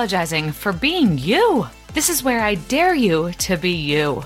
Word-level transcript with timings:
Apologizing 0.00 0.52
for 0.52 0.72
being 0.72 1.18
you. 1.18 1.66
This 1.92 2.08
is 2.08 2.22
where 2.22 2.40
I 2.40 2.54
dare 2.54 2.94
you 2.94 3.32
to 3.32 3.58
be 3.58 3.72
you. 3.72 4.24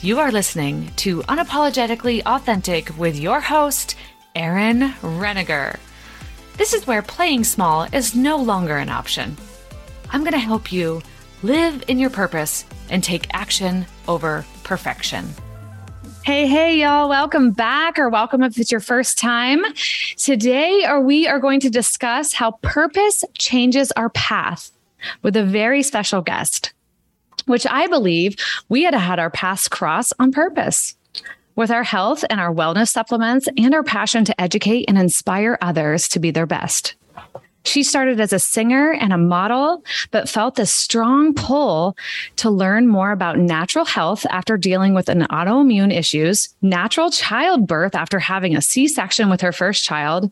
You 0.00 0.18
are 0.18 0.32
listening 0.32 0.90
to 0.96 1.22
Unapologetically 1.22 2.22
Authentic 2.26 2.98
with 2.98 3.16
your 3.16 3.40
host, 3.40 3.94
Erin 4.34 4.92
Renninger. 5.00 5.78
This 6.56 6.74
is 6.74 6.84
where 6.84 7.00
playing 7.00 7.44
small 7.44 7.84
is 7.92 8.16
no 8.16 8.36
longer 8.36 8.76
an 8.76 8.88
option. 8.88 9.36
I'm 10.10 10.22
going 10.22 10.32
to 10.32 10.38
help 10.40 10.72
you 10.72 11.00
live 11.44 11.84
in 11.86 12.00
your 12.00 12.10
purpose 12.10 12.64
and 12.90 13.04
take 13.04 13.32
action 13.32 13.86
over 14.08 14.44
perfection. 14.64 15.28
Hey, 16.24 16.46
hey, 16.46 16.80
y'all. 16.80 17.08
Welcome 17.08 17.50
back, 17.50 17.98
or 17.98 18.08
welcome 18.08 18.44
if 18.44 18.56
it's 18.56 18.70
your 18.70 18.80
first 18.80 19.18
time. 19.18 19.64
Today, 20.16 20.86
or 20.88 21.00
we 21.00 21.26
are 21.26 21.40
going 21.40 21.58
to 21.58 21.68
discuss 21.68 22.32
how 22.32 22.52
purpose 22.62 23.24
changes 23.36 23.90
our 23.92 24.08
path 24.10 24.70
with 25.22 25.36
a 25.36 25.42
very 25.42 25.82
special 25.82 26.22
guest, 26.22 26.74
which 27.46 27.66
I 27.66 27.88
believe 27.88 28.36
we 28.68 28.84
had 28.84 28.94
had 28.94 29.18
our 29.18 29.30
paths 29.30 29.66
cross 29.66 30.12
on 30.20 30.30
purpose. 30.30 30.94
With 31.56 31.72
our 31.72 31.82
health 31.82 32.24
and 32.30 32.40
our 32.40 32.54
wellness 32.54 32.90
supplements 32.90 33.48
and 33.58 33.74
our 33.74 33.82
passion 33.82 34.24
to 34.26 34.40
educate 34.40 34.84
and 34.86 34.96
inspire 34.96 35.58
others 35.60 36.06
to 36.10 36.20
be 36.20 36.30
their 36.30 36.46
best. 36.46 36.94
She 37.64 37.82
started 37.82 38.20
as 38.20 38.32
a 38.32 38.38
singer 38.38 38.92
and 38.92 39.12
a 39.12 39.18
model, 39.18 39.84
but 40.10 40.28
felt 40.28 40.58
a 40.58 40.66
strong 40.66 41.34
pull 41.34 41.96
to 42.36 42.50
learn 42.50 42.88
more 42.88 43.12
about 43.12 43.38
natural 43.38 43.84
health 43.84 44.26
after 44.30 44.56
dealing 44.56 44.94
with 44.94 45.08
an 45.08 45.22
autoimmune 45.30 45.96
issues, 45.96 46.48
natural 46.60 47.10
childbirth 47.10 47.94
after 47.94 48.18
having 48.18 48.56
a 48.56 48.62
C 48.62 48.88
section 48.88 49.30
with 49.30 49.40
her 49.40 49.52
first 49.52 49.84
child, 49.84 50.30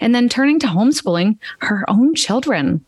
and 0.00 0.14
then 0.14 0.28
turning 0.28 0.58
to 0.60 0.66
homeschooling 0.66 1.38
her 1.58 1.84
own 1.88 2.14
children. 2.14 2.84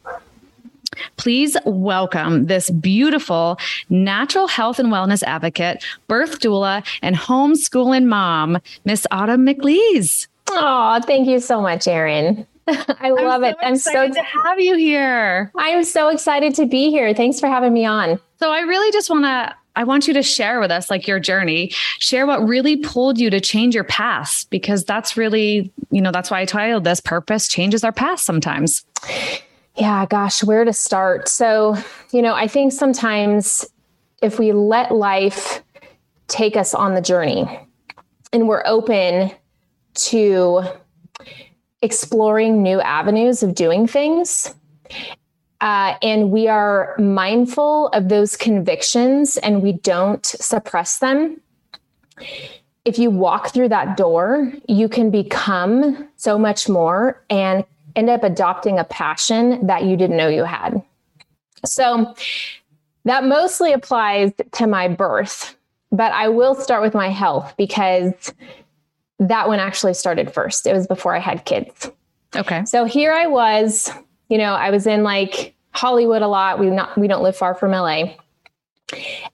Please 1.16 1.56
welcome 1.64 2.46
this 2.46 2.68
beautiful 2.70 3.58
natural 3.88 4.46
health 4.46 4.78
and 4.78 4.88
wellness 4.88 5.22
advocate, 5.22 5.84
birth 6.06 6.40
doula, 6.40 6.84
and 7.00 7.16
homeschooling 7.16 8.06
mom, 8.06 8.58
Miss 8.84 9.06
Autumn 9.10 9.46
McLees. 9.46 10.28
Oh, 10.50 11.00
thank 11.06 11.28
you 11.28 11.40
so 11.40 11.62
much, 11.62 11.88
Erin. 11.88 12.46
I 13.01 13.11
love 13.11 13.42
I'm 13.42 13.51
it. 13.51 13.56
I'm 13.62 13.77
so 13.77 13.91
excited 14.03 14.15
to 14.15 14.23
have 14.23 14.61
you 14.61 14.77
here. 14.77 15.53
I'm 15.56 15.84
so 15.84 16.09
excited 16.09 16.55
to 16.56 16.67
be 16.67 16.91
here. 16.91 17.15
Thanks 17.15 17.41
for 17.41 17.48
having 17.48 17.73
me 17.73 17.84
on. 17.84 18.20
So 18.39 18.51
I 18.51 18.61
really 18.61 18.91
just 18.92 19.11
want 19.11 19.25
to 19.25 19.55
I 19.75 19.84
want 19.84 20.06
you 20.06 20.15
to 20.15 20.23
share 20.23 20.61
with 20.61 20.70
us 20.70 20.91
like 20.91 21.06
your 21.06 21.19
journey, 21.19 21.70
share 21.98 22.27
what 22.27 22.47
really 22.47 22.77
pulled 22.77 23.19
you 23.19 23.31
to 23.31 23.41
change 23.41 23.75
your 23.75 23.84
past 23.84 24.50
because 24.50 24.84
that's 24.84 25.17
really, 25.17 25.73
you 25.91 26.03
know, 26.03 26.12
that's 26.12 26.31
why 26.31 26.41
I 26.41 26.45
titled 26.45 26.84
this 26.84 27.00
purpose 27.00 27.48
changes 27.48 27.83
our 27.83 27.93
past 27.93 28.27
sometimes. 28.27 28.84
Yeah, 29.77 30.05
gosh, 30.05 30.45
where 30.45 30.65
to 30.65 30.75
start? 30.75 31.28
So, 31.28 31.77
you 32.12 32.20
know, 32.20 32.34
I 32.34 32.48
think 32.48 32.73
sometimes 32.73 33.65
if 34.20 34.39
we 34.39 34.53
let 34.53 34.93
life 34.93 35.62
take 36.28 36.56
us 36.56 36.75
on 36.75 36.94
the 36.94 37.00
journey 37.00 37.44
and 38.32 38.49
we're 38.49 38.62
open 38.66 39.31
to 39.94 40.62
exploring 41.82 42.62
new 42.62 42.81
avenues 42.81 43.43
of 43.43 43.54
doing 43.54 43.87
things. 43.87 44.54
Uh, 45.60 45.97
and 46.03 46.31
we 46.31 46.48
are 46.48 46.97
mindful 46.98 47.88
of 47.88 48.09
those 48.09 48.37
convictions 48.37 49.37
and 49.38 49.62
we 49.62 49.72
don't 49.72 50.25
suppress 50.26 50.98
them. 50.98 51.41
If 52.84 52.98
you 52.98 53.10
walk 53.10 53.50
through 53.50 53.69
that 53.69 53.97
door, 53.97 54.53
you 54.69 54.88
can 54.88 55.10
become 55.10 56.09
so 56.16 56.37
much 56.37 56.69
more 56.69 57.22
and 57.31 57.65
end 57.94 58.10
up 58.10 58.25
adopting 58.25 58.78
a 58.78 58.84
passion 58.84 59.64
that 59.66 59.84
you 59.84 59.97
didn't 59.97 60.16
know 60.16 60.28
you 60.28 60.44
had. 60.44 60.82
So 61.64 62.14
that 63.04 63.25
mostly 63.25 63.72
applies 63.72 64.32
to 64.53 64.66
my 64.66 64.88
birth, 64.88 65.56
but 65.93 66.12
I 66.12 66.28
will 66.28 66.54
start 66.54 66.82
with 66.82 66.94
my 66.94 67.09
health 67.09 67.54
because 67.56 68.34
that 69.28 69.49
one 69.49 69.59
actually 69.59 69.94
started 69.94 70.33
first. 70.33 70.66
It 70.66 70.72
was 70.72 70.87
before 70.87 71.15
I 71.15 71.21
had 71.21 71.44
kids. 71.44 71.91
Okay. 72.34 72.65
So 72.65 72.84
here 72.84 73.12
I 73.12 73.27
was, 73.27 73.91
you 74.28 74.38
know, 74.38 74.55
I 74.55 74.71
was 74.71 74.87
in 74.87 75.03
like 75.03 75.55
Hollywood 75.72 76.22
a 76.22 76.28
lot. 76.28 76.59
We 76.59 76.71
not 76.71 76.97
we 76.99 77.09
don't 77.09 77.22
live 77.22 77.37
far 77.37 77.55
from 77.55 77.72
LA. 77.72 78.15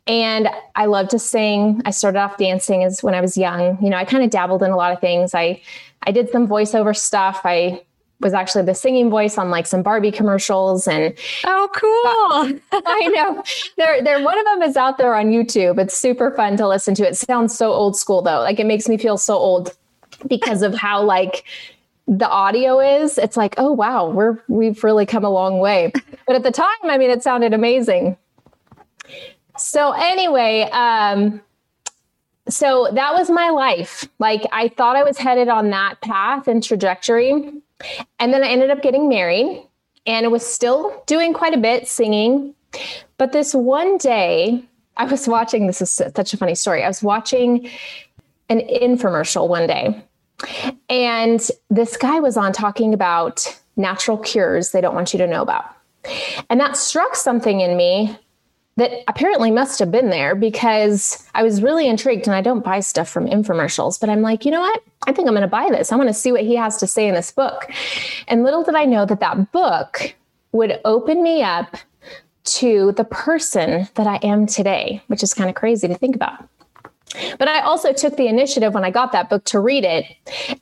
And 0.06 0.48
I 0.76 0.86
love 0.86 1.08
to 1.08 1.18
sing. 1.18 1.82
I 1.84 1.90
started 1.90 2.18
off 2.18 2.36
dancing 2.36 2.84
as 2.84 3.02
when 3.02 3.14
I 3.14 3.20
was 3.20 3.36
young. 3.36 3.82
You 3.82 3.90
know, 3.90 3.96
I 3.96 4.04
kind 4.04 4.22
of 4.22 4.30
dabbled 4.30 4.62
in 4.62 4.70
a 4.70 4.76
lot 4.76 4.92
of 4.92 5.00
things. 5.00 5.34
I 5.34 5.62
I 6.02 6.12
did 6.12 6.30
some 6.30 6.46
voiceover 6.46 6.96
stuff. 6.96 7.40
I 7.44 7.82
was 8.20 8.34
actually 8.34 8.64
the 8.64 8.74
singing 8.74 9.10
voice 9.10 9.38
on 9.38 9.50
like 9.50 9.66
some 9.66 9.82
Barbie 9.82 10.10
commercials 10.10 10.88
and 10.88 11.14
oh 11.44 11.68
cool. 11.74 12.58
I 12.86 13.08
know. 13.08 13.42
There 13.76 14.02
there 14.02 14.22
one 14.22 14.38
of 14.38 14.44
them 14.44 14.62
is 14.62 14.76
out 14.76 14.98
there 14.98 15.14
on 15.14 15.26
YouTube. 15.26 15.78
It's 15.78 15.96
super 15.96 16.30
fun 16.32 16.56
to 16.56 16.66
listen 16.66 16.94
to. 16.96 17.06
It 17.06 17.16
sounds 17.16 17.56
so 17.56 17.72
old 17.72 17.96
school 17.96 18.22
though. 18.22 18.40
Like 18.40 18.58
it 18.58 18.66
makes 18.66 18.88
me 18.88 18.98
feel 18.98 19.16
so 19.16 19.36
old 19.36 19.76
because 20.26 20.62
of 20.62 20.74
how 20.74 21.02
like 21.02 21.44
the 22.08 22.28
audio 22.28 22.80
is. 22.80 23.18
It's 23.18 23.36
like, 23.36 23.54
"Oh 23.58 23.72
wow, 23.72 24.10
we're 24.10 24.38
we've 24.48 24.82
really 24.82 25.06
come 25.06 25.24
a 25.24 25.30
long 25.30 25.58
way." 25.58 25.92
But 26.26 26.36
at 26.36 26.42
the 26.42 26.50
time, 26.50 26.66
I 26.84 26.98
mean, 26.98 27.10
it 27.10 27.22
sounded 27.22 27.54
amazing. 27.54 28.16
So 29.56 29.92
anyway, 29.92 30.68
um 30.72 31.40
so 32.48 32.88
that 32.94 33.12
was 33.12 33.30
my 33.30 33.50
life. 33.50 34.08
Like 34.18 34.42
I 34.52 34.68
thought 34.68 34.96
I 34.96 35.04
was 35.04 35.18
headed 35.18 35.48
on 35.48 35.70
that 35.70 36.00
path 36.00 36.48
and 36.48 36.64
trajectory 36.64 37.52
and 38.18 38.32
then 38.32 38.42
I 38.42 38.48
ended 38.48 38.70
up 38.70 38.82
getting 38.82 39.08
married 39.08 39.64
and 40.06 40.30
was 40.32 40.46
still 40.46 41.02
doing 41.06 41.32
quite 41.32 41.54
a 41.54 41.58
bit 41.58 41.86
singing. 41.86 42.54
But 43.18 43.32
this 43.32 43.54
one 43.54 43.98
day, 43.98 44.64
I 44.96 45.04
was 45.04 45.28
watching 45.28 45.66
this 45.66 45.80
is 45.80 45.90
such 45.90 46.34
a 46.34 46.36
funny 46.36 46.54
story. 46.54 46.82
I 46.82 46.88
was 46.88 47.02
watching 47.02 47.70
an 48.48 48.60
infomercial 48.60 49.48
one 49.48 49.66
day, 49.66 50.02
and 50.88 51.46
this 51.70 51.96
guy 51.96 52.20
was 52.20 52.36
on 52.36 52.52
talking 52.52 52.94
about 52.94 53.60
natural 53.76 54.18
cures 54.18 54.70
they 54.70 54.80
don't 54.80 54.94
want 54.94 55.12
you 55.12 55.18
to 55.18 55.26
know 55.26 55.42
about. 55.42 55.64
And 56.50 56.58
that 56.60 56.76
struck 56.76 57.14
something 57.14 57.60
in 57.60 57.76
me 57.76 58.18
that 58.78 58.92
apparently 59.08 59.50
must 59.50 59.80
have 59.80 59.90
been 59.90 60.08
there 60.08 60.36
because 60.36 61.28
I 61.34 61.42
was 61.42 61.62
really 61.62 61.88
intrigued 61.88 62.28
and 62.28 62.34
I 62.34 62.40
don't 62.40 62.64
buy 62.64 62.78
stuff 62.78 63.08
from 63.08 63.26
infomercials, 63.26 63.98
but 63.98 64.08
I'm 64.08 64.22
like, 64.22 64.44
you 64.44 64.52
know 64.52 64.60
what? 64.60 64.82
I 65.08 65.12
think 65.12 65.26
I'm 65.26 65.34
going 65.34 65.42
to 65.42 65.48
buy 65.48 65.68
this. 65.68 65.90
I 65.90 65.96
want 65.96 66.08
to 66.08 66.14
see 66.14 66.30
what 66.30 66.42
he 66.42 66.54
has 66.54 66.76
to 66.76 66.86
say 66.86 67.08
in 67.08 67.14
this 67.14 67.32
book. 67.32 67.68
And 68.28 68.44
little 68.44 68.62
did 68.62 68.76
I 68.76 68.84
know 68.84 69.04
that 69.04 69.18
that 69.18 69.50
book 69.50 70.14
would 70.52 70.80
open 70.84 71.24
me 71.24 71.42
up 71.42 71.76
to 72.44 72.92
the 72.92 73.02
person 73.02 73.88
that 73.96 74.06
I 74.06 74.20
am 74.22 74.46
today, 74.46 75.02
which 75.08 75.24
is 75.24 75.34
kind 75.34 75.50
of 75.50 75.56
crazy 75.56 75.88
to 75.88 75.94
think 75.96 76.14
about. 76.14 76.48
But 77.36 77.48
I 77.48 77.62
also 77.62 77.92
took 77.92 78.16
the 78.16 78.28
initiative 78.28 78.74
when 78.74 78.84
I 78.84 78.92
got 78.92 79.10
that 79.10 79.28
book 79.28 79.42
to 79.46 79.58
read 79.58 79.84
it. 79.84 80.04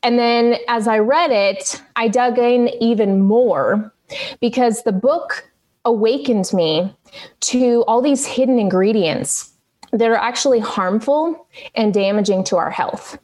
And 0.02 0.18
then 0.18 0.56
as 0.68 0.88
I 0.88 1.00
read 1.00 1.32
it, 1.32 1.82
I 1.96 2.08
dug 2.08 2.38
in 2.38 2.70
even 2.80 3.20
more 3.20 3.92
because 4.40 4.84
the 4.84 4.92
book 4.92 5.50
awakened 5.86 6.52
me 6.52 6.94
to 7.40 7.82
all 7.86 8.02
these 8.02 8.26
hidden 8.26 8.58
ingredients 8.58 9.54
that 9.92 10.10
are 10.10 10.16
actually 10.16 10.58
harmful 10.58 11.46
and 11.74 11.94
damaging 11.94 12.44
to 12.44 12.56
our 12.56 12.70
health. 12.70 13.18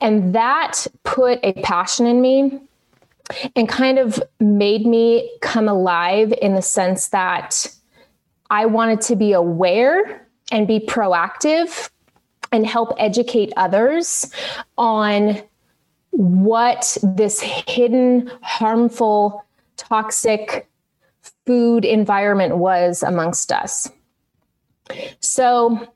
And 0.00 0.34
that 0.34 0.86
put 1.02 1.40
a 1.42 1.52
passion 1.62 2.06
in 2.06 2.22
me 2.22 2.60
and 3.54 3.68
kind 3.68 3.98
of 3.98 4.22
made 4.40 4.86
me 4.86 5.30
come 5.42 5.68
alive 5.68 6.32
in 6.40 6.54
the 6.54 6.62
sense 6.62 7.08
that 7.08 7.68
I 8.48 8.64
wanted 8.64 9.00
to 9.02 9.16
be 9.16 9.32
aware 9.32 10.26
and 10.50 10.66
be 10.66 10.80
proactive 10.80 11.90
and 12.52 12.66
help 12.66 12.94
educate 12.96 13.52
others 13.56 14.32
on 14.78 15.42
what 16.10 16.96
this 17.02 17.40
hidden, 17.40 18.30
harmful, 18.40 19.44
toxic 19.76 20.68
food 21.46 21.84
environment 21.84 22.58
was 22.58 23.02
amongst 23.02 23.52
us. 23.52 23.90
So, 25.20 25.88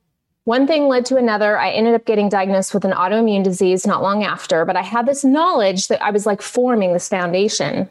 one 0.45 0.67
thing 0.67 0.89
led 0.89 1.07
to 1.07 1.17
another. 1.17 1.57
I 1.59 1.71
ended 1.71 1.95
up 1.95 2.05
getting 2.05 2.29
diagnosed 2.29 2.75
with 2.75 2.85
an 2.85 2.91
autoimmune 2.93 3.45
disease 3.45 3.87
not 3.87 4.03
long 4.03 4.25
after, 4.25 4.65
but 4.65 4.77
I 4.77 4.83
had 4.83 5.07
this 5.07 5.25
knowledge 5.25 5.87
that 5.87 6.03
I 6.03 6.11
was 6.11 6.27
like 6.27 6.43
forming 6.43 6.93
this 6.93 7.09
foundation. 7.09 7.89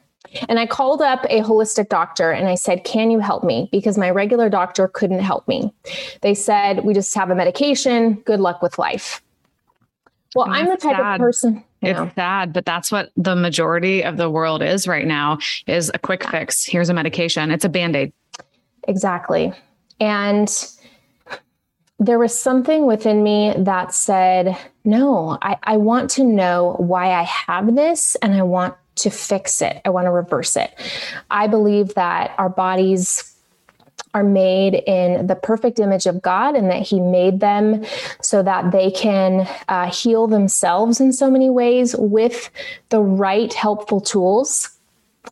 And 0.47 0.59
I 0.59 0.65
called 0.65 1.01
up 1.01 1.25
a 1.29 1.41
holistic 1.41 1.89
doctor 1.89 2.31
and 2.31 2.47
I 2.47 2.55
said, 2.55 2.83
Can 2.83 3.11
you 3.11 3.19
help 3.19 3.43
me? 3.43 3.69
Because 3.71 3.97
my 3.97 4.09
regular 4.09 4.49
doctor 4.49 4.87
couldn't 4.87 5.19
help 5.19 5.47
me. 5.47 5.73
They 6.21 6.33
said, 6.33 6.83
We 6.83 6.93
just 6.93 7.13
have 7.15 7.29
a 7.29 7.35
medication. 7.35 8.15
Good 8.25 8.39
luck 8.39 8.61
with 8.61 8.77
life. 8.77 9.21
Well, 10.35 10.49
I'm 10.49 10.65
the 10.65 10.77
type 10.77 10.95
sad. 10.95 11.15
of 11.15 11.19
person. 11.19 11.63
It's 11.81 11.97
know. 11.97 12.11
sad, 12.15 12.53
but 12.53 12.65
that's 12.65 12.91
what 12.91 13.11
the 13.17 13.35
majority 13.35 14.03
of 14.03 14.17
the 14.17 14.29
world 14.29 14.61
is 14.61 14.87
right 14.87 15.07
now 15.07 15.39
is 15.65 15.91
a 15.93 15.99
quick 15.99 16.23
fix. 16.29 16.65
Here's 16.65 16.89
a 16.89 16.93
medication. 16.93 17.49
It's 17.49 17.65
a 17.65 17.69
band-aid. 17.69 18.13
Exactly. 18.87 19.51
And 19.99 20.67
there 21.99 22.19
was 22.19 22.37
something 22.37 22.85
within 22.85 23.23
me 23.23 23.53
that 23.57 23.93
said, 23.93 24.57
no, 24.83 25.37
I, 25.41 25.57
I 25.63 25.77
want 25.77 26.09
to 26.11 26.23
know 26.23 26.75
why 26.79 27.11
I 27.11 27.23
have 27.23 27.75
this 27.75 28.15
and 28.15 28.33
I 28.33 28.41
want 28.41 28.75
to 28.95 29.09
fix 29.09 29.61
it. 29.61 29.81
I 29.85 29.89
want 29.89 30.05
to 30.05 30.11
reverse 30.11 30.57
it. 30.57 30.73
I 31.29 31.47
believe 31.47 31.93
that 31.93 32.33
our 32.37 32.49
bodies 32.49 33.30
are 34.13 34.23
made 34.23 34.75
in 34.87 35.27
the 35.27 35.35
perfect 35.35 35.79
image 35.79 36.05
of 36.05 36.21
God 36.21 36.55
and 36.55 36.69
that 36.69 36.81
He 36.81 36.99
made 36.99 37.39
them 37.39 37.83
so 38.21 38.43
that 38.43 38.71
they 38.71 38.91
can 38.91 39.47
uh, 39.67 39.91
heal 39.91 40.27
themselves 40.27 40.99
in 40.99 41.13
so 41.13 41.29
many 41.29 41.49
ways 41.49 41.95
with 41.97 42.49
the 42.89 42.99
right 42.99 43.53
helpful 43.53 44.01
tools, 44.01 44.69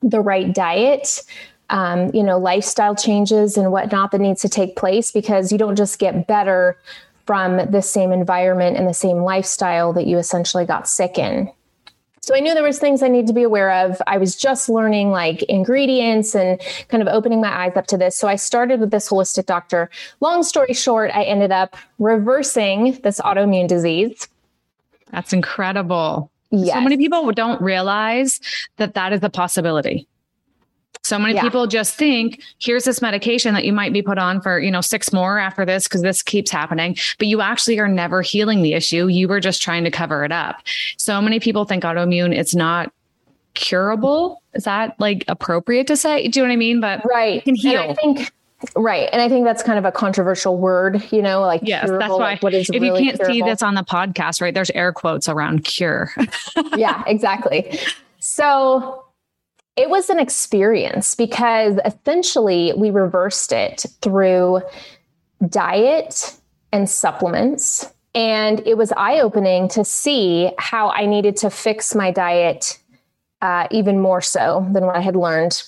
the 0.02 0.22
right 0.22 0.54
diet. 0.54 1.24
Um, 1.72 2.10
you 2.16 2.24
know, 2.24 2.40
lifestyle 2.40 2.96
changes 2.96 3.56
and 3.56 3.72
whatnot 3.72 4.10
that 4.12 4.22
needs 4.22 4.42
to 4.42 4.50
take 4.50 4.76
place 4.76 5.12
because 5.12 5.52
you 5.52 5.60
don't 5.60 5.76
just 5.76 6.00
get 6.00 6.26
better 6.26 6.80
from 7.28 7.58
the 7.70 7.81
same 7.81 8.12
environment 8.12 8.76
and 8.76 8.88
the 8.88 8.94
same 8.94 9.18
lifestyle 9.18 9.94
that 9.94 10.08
you 10.08 10.18
essentially 10.18 10.66
got 10.66 10.90
sick 10.90 11.20
in. 11.20 11.52
So 12.30 12.36
I 12.36 12.42
knew 12.42 12.54
there 12.54 12.62
was 12.62 12.78
things 12.78 13.02
I 13.02 13.08
need 13.08 13.26
to 13.26 13.34
be 13.34 13.42
aware 13.42 13.72
of. 13.72 14.00
I 14.06 14.20
was 14.20 14.36
just 14.36 14.70
learning 14.70 15.10
like 15.10 15.42
ingredients 15.50 16.36
and 16.36 16.62
kind 16.88 17.02
of 17.02 17.08
opening 17.08 17.42
my 17.42 17.52
eyes 17.52 17.76
up 17.76 17.88
to 17.88 17.98
this. 17.98 18.16
So 18.16 18.28
I 18.28 18.36
started 18.36 18.80
with 18.80 18.92
this 18.92 19.10
holistic 19.10 19.48
doctor. 19.48 19.90
Long 20.20 20.44
story 20.44 20.76
short, 20.76 21.10
I 21.12 21.24
ended 21.24 21.52
up 21.52 21.76
reversing 21.98 23.00
this 23.02 23.20
autoimmune 23.22 23.68
disease. 23.68 24.28
That's 25.10 25.34
incredible. 25.34 26.30
Yes. 26.52 26.76
So 26.76 26.81
many 26.81 26.98
people 26.98 27.31
don't 27.31 27.60
realize 27.64 28.40
that 28.78 28.94
that 28.94 29.12
is 29.12 29.24
a 29.24 29.30
possibility. 29.31 30.08
So 31.04 31.18
many 31.18 31.36
yeah. 31.36 31.42
people 31.42 31.66
just 31.66 31.96
think, 31.96 32.42
here's 32.60 32.84
this 32.84 33.02
medication 33.02 33.54
that 33.54 33.66
you 33.66 33.74
might 33.74 33.94
be 33.94 34.02
put 34.02 34.18
on 34.18 34.42
for, 34.42 34.60
you 34.60 34.70
know, 34.70 34.82
six 34.82 35.14
more 35.14 35.40
after 35.40 35.66
this 35.66 35.86
because 35.88 36.02
this 36.02 36.22
keeps 36.22 36.52
happening, 36.52 36.98
but 37.18 37.28
you 37.28 37.42
actually 37.42 37.80
are 37.80 37.88
never 37.88 38.22
healing 38.22 38.62
the 38.62 38.74
issue. 38.74 39.08
You 39.08 39.28
were 39.28 39.40
just 39.40 39.62
trying 39.62 39.84
to 39.86 39.92
cover 39.92 40.24
it 40.24 40.32
up. 40.32 40.58
So 40.98 41.22
many 41.22 41.40
people 41.40 41.66
think 41.66 41.84
autoimmune 41.84 42.36
it's 42.36 42.54
not 42.54 42.92
curable. 43.54 44.42
Is 44.54 44.66
that 44.66 45.00
like 45.00 45.24
appropriate 45.28 45.88
to 45.88 45.98
say? 45.98 46.28
Do 46.28 46.40
you 46.40 46.46
know 46.46 46.50
what 46.50 46.54
I 46.54 46.58
mean? 46.58 46.82
But 46.82 47.02
right. 47.06 47.44
can 47.44 47.56
heal. 47.56 47.82
And 47.82 47.92
I 47.92 47.94
think 47.94 48.32
Right. 48.76 49.08
And 49.14 49.22
I 49.22 49.30
think 49.30 49.46
that's 49.46 49.64
kind 49.64 49.80
of 49.80 49.86
a 49.86 49.92
controversial 49.92 50.58
word, 50.58 51.02
you 51.14 51.22
know, 51.22 51.40
like 51.42 51.62
yes, 51.64 51.86
curable, 51.86 52.00
that's 52.00 52.12
why 52.12 52.18
like 52.18 52.44
what 52.44 52.54
is 52.54 52.70
if 52.70 52.82
really 52.82 53.00
you 53.00 53.06
can't 53.06 53.18
curable. 53.18 53.34
see 53.34 53.42
this 53.42 53.64
on 53.64 53.76
the 53.76 53.84
podcast, 53.84 54.42
right? 54.42 54.54
There's 54.54 54.70
air 54.72 54.92
quotes 54.92 55.30
around 55.30 55.64
cure. 55.64 56.12
yeah, 56.76 57.04
exactly. 57.08 57.80
So 58.20 59.06
it 59.75 59.89
was 59.89 60.10
an 60.10 60.19
experience 60.19 61.16
because 61.16 61.80
essentially 61.86 62.74
we 62.75 62.92
reversed 62.92 63.51
it 63.51 63.86
through 64.01 64.62
diet 65.48 66.36
and 66.71 66.89
supplements. 66.89 67.92
And 68.16 68.66
it 68.68 68.77
was 68.77 68.92
eye 68.98 69.19
opening 69.19 69.68
to 69.69 69.86
see 69.86 70.51
how 70.57 70.89
I 70.89 71.06
needed 71.06 71.38
to 71.38 71.50
fix 71.50 71.95
my 71.95 72.12
diet 72.12 72.80
uh, 73.42 73.68
even 73.71 74.00
more 74.00 74.21
so 74.21 74.68
than 74.74 74.86
what 74.86 74.95
I 74.95 75.01
had 75.01 75.16
learned. 75.16 75.63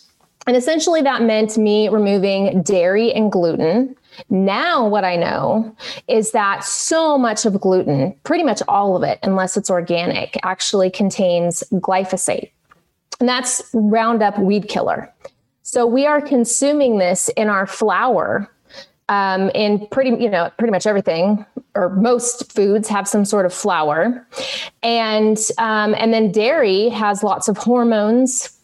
And 0.48 0.58
essentially, 0.58 1.02
that 1.04 1.22
meant 1.22 1.58
me 1.58 1.88
removing 1.88 2.64
dairy 2.64 3.14
and 3.14 3.32
gluten. 3.32 3.96
Now, 4.30 4.88
what 4.88 5.06
I 5.06 5.16
know 5.16 5.74
is 6.08 6.32
that 6.32 6.64
so 6.64 7.18
much 7.18 7.46
of 7.46 7.62
gluten, 7.62 8.16
pretty 8.24 8.44
much 8.44 8.62
all 8.68 8.98
of 8.98 9.04
it, 9.04 9.20
unless 9.24 9.56
it's 9.56 9.70
organic, 9.70 10.38
actually 10.44 10.90
contains 10.90 11.64
glyphosate 11.74 12.50
and 13.22 13.30
that's 13.30 13.62
Roundup 13.74 14.38
weed 14.38 14.68
killer. 14.68 15.10
So 15.64 15.86
we 15.86 16.06
are 16.06 16.20
consuming 16.20 16.98
this 16.98 17.30
in 17.38 17.48
our 17.48 17.66
flour. 17.66 18.52
Um, 19.10 19.50
in 19.54 19.88
pretty, 19.88 20.12
you 20.24 20.30
know, 20.30 20.50
pretty 20.58 20.72
much 20.72 20.88
everything 20.88 21.46
or 21.76 21.90
most 21.90 22.52
foods 22.54 22.88
have 22.88 23.08
some 23.08 23.26
sort 23.26 23.46
of 23.46 23.54
flour, 23.54 24.26
and 24.84 25.38
um, 25.58 25.96
and 25.98 26.14
then 26.14 26.32
dairy 26.32 26.88
has 26.90 27.22
lots 27.24 27.50
of 27.50 27.58
hormones, 27.58 28.58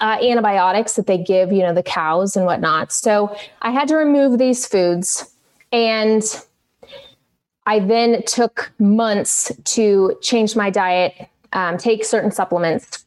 uh, 0.00 0.18
antibiotics 0.22 0.94
that 0.96 1.06
they 1.06 1.18
give, 1.18 1.52
you 1.52 1.60
know, 1.60 1.74
the 1.74 1.82
cows 1.82 2.36
and 2.36 2.46
whatnot. 2.46 2.90
So 2.90 3.36
I 3.60 3.70
had 3.70 3.86
to 3.88 3.96
remove 3.96 4.38
these 4.38 4.66
foods, 4.66 5.34
and 5.72 6.22
I 7.66 7.78
then 7.78 8.22
took 8.24 8.72
months 8.78 9.52
to 9.64 10.16
change 10.22 10.56
my 10.56 10.70
diet, 10.70 11.28
um, 11.52 11.76
take 11.76 12.04
certain 12.04 12.30
supplements, 12.30 13.04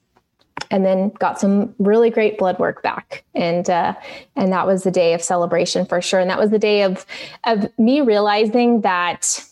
and 0.71 0.85
then 0.85 1.09
got 1.19 1.39
some 1.39 1.73
really 1.79 2.09
great 2.09 2.37
blood 2.37 2.57
work 2.59 2.81
back. 2.81 3.23
And 3.33 3.69
uh, 3.69 3.93
and 4.35 4.51
that 4.51 4.67
was 4.67 4.83
the 4.83 4.91
day 4.91 5.13
of 5.13 5.21
celebration 5.21 5.85
for 5.85 6.01
sure. 6.01 6.19
And 6.19 6.29
that 6.29 6.39
was 6.39 6.51
the 6.51 6.59
day 6.59 6.83
of 6.83 7.05
of 7.45 7.67
me 7.77 8.01
realizing 8.01 8.81
that 8.81 9.43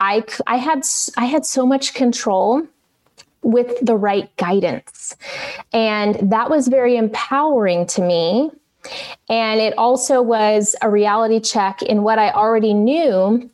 i 0.00 0.22
i 0.46 0.56
had 0.56 0.82
i 1.16 1.24
had 1.24 1.44
so 1.44 1.66
much 1.66 1.94
control 1.94 2.66
with 3.42 3.78
the 3.80 3.96
right 3.96 4.34
guidance. 4.36 5.16
And 5.72 6.16
that 6.30 6.50
was 6.50 6.68
very 6.68 6.96
empowering 6.96 7.86
to 7.86 8.02
me. 8.02 8.50
And 9.28 9.60
it 9.60 9.76
also 9.78 10.22
was 10.22 10.74
a 10.82 10.90
reality 10.90 11.40
check 11.40 11.82
in 11.82 12.02
what 12.02 12.18
i 12.18 12.30
already 12.30 12.74
knew 12.74 13.50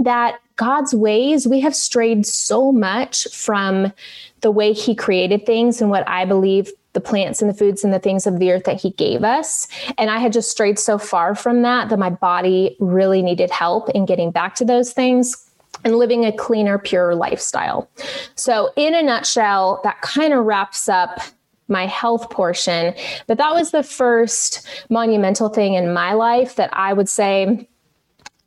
that 0.00 0.40
God's 0.56 0.94
ways, 0.94 1.46
we 1.46 1.60
have 1.60 1.76
strayed 1.76 2.26
so 2.26 2.72
much 2.72 3.28
from 3.32 3.92
the 4.40 4.50
way 4.50 4.72
He 4.72 4.94
created 4.94 5.46
things 5.46 5.80
and 5.80 5.90
what 5.90 6.08
I 6.08 6.24
believe 6.24 6.70
the 6.94 7.00
plants 7.00 7.42
and 7.42 7.50
the 7.50 7.54
foods 7.54 7.84
and 7.84 7.92
the 7.92 7.98
things 7.98 8.26
of 8.26 8.38
the 8.38 8.50
earth 8.50 8.64
that 8.64 8.80
He 8.80 8.90
gave 8.90 9.22
us. 9.22 9.68
And 9.98 10.10
I 10.10 10.18
had 10.18 10.32
just 10.32 10.50
strayed 10.50 10.78
so 10.78 10.96
far 10.96 11.34
from 11.34 11.62
that 11.62 11.90
that 11.90 11.98
my 11.98 12.10
body 12.10 12.76
really 12.80 13.22
needed 13.22 13.50
help 13.50 13.90
in 13.90 14.06
getting 14.06 14.30
back 14.30 14.54
to 14.56 14.64
those 14.64 14.92
things 14.92 15.46
and 15.84 15.96
living 15.96 16.24
a 16.24 16.32
cleaner, 16.32 16.78
pure 16.78 17.14
lifestyle. 17.14 17.88
So, 18.34 18.72
in 18.76 18.94
a 18.94 19.02
nutshell, 19.02 19.80
that 19.84 20.00
kind 20.00 20.32
of 20.32 20.46
wraps 20.46 20.88
up 20.88 21.20
my 21.68 21.86
health 21.86 22.30
portion. 22.30 22.94
But 23.26 23.38
that 23.38 23.52
was 23.52 23.72
the 23.72 23.82
first 23.82 24.66
monumental 24.88 25.48
thing 25.48 25.74
in 25.74 25.92
my 25.92 26.12
life 26.12 26.56
that 26.56 26.70
I 26.72 26.92
would 26.92 27.08
say 27.08 27.68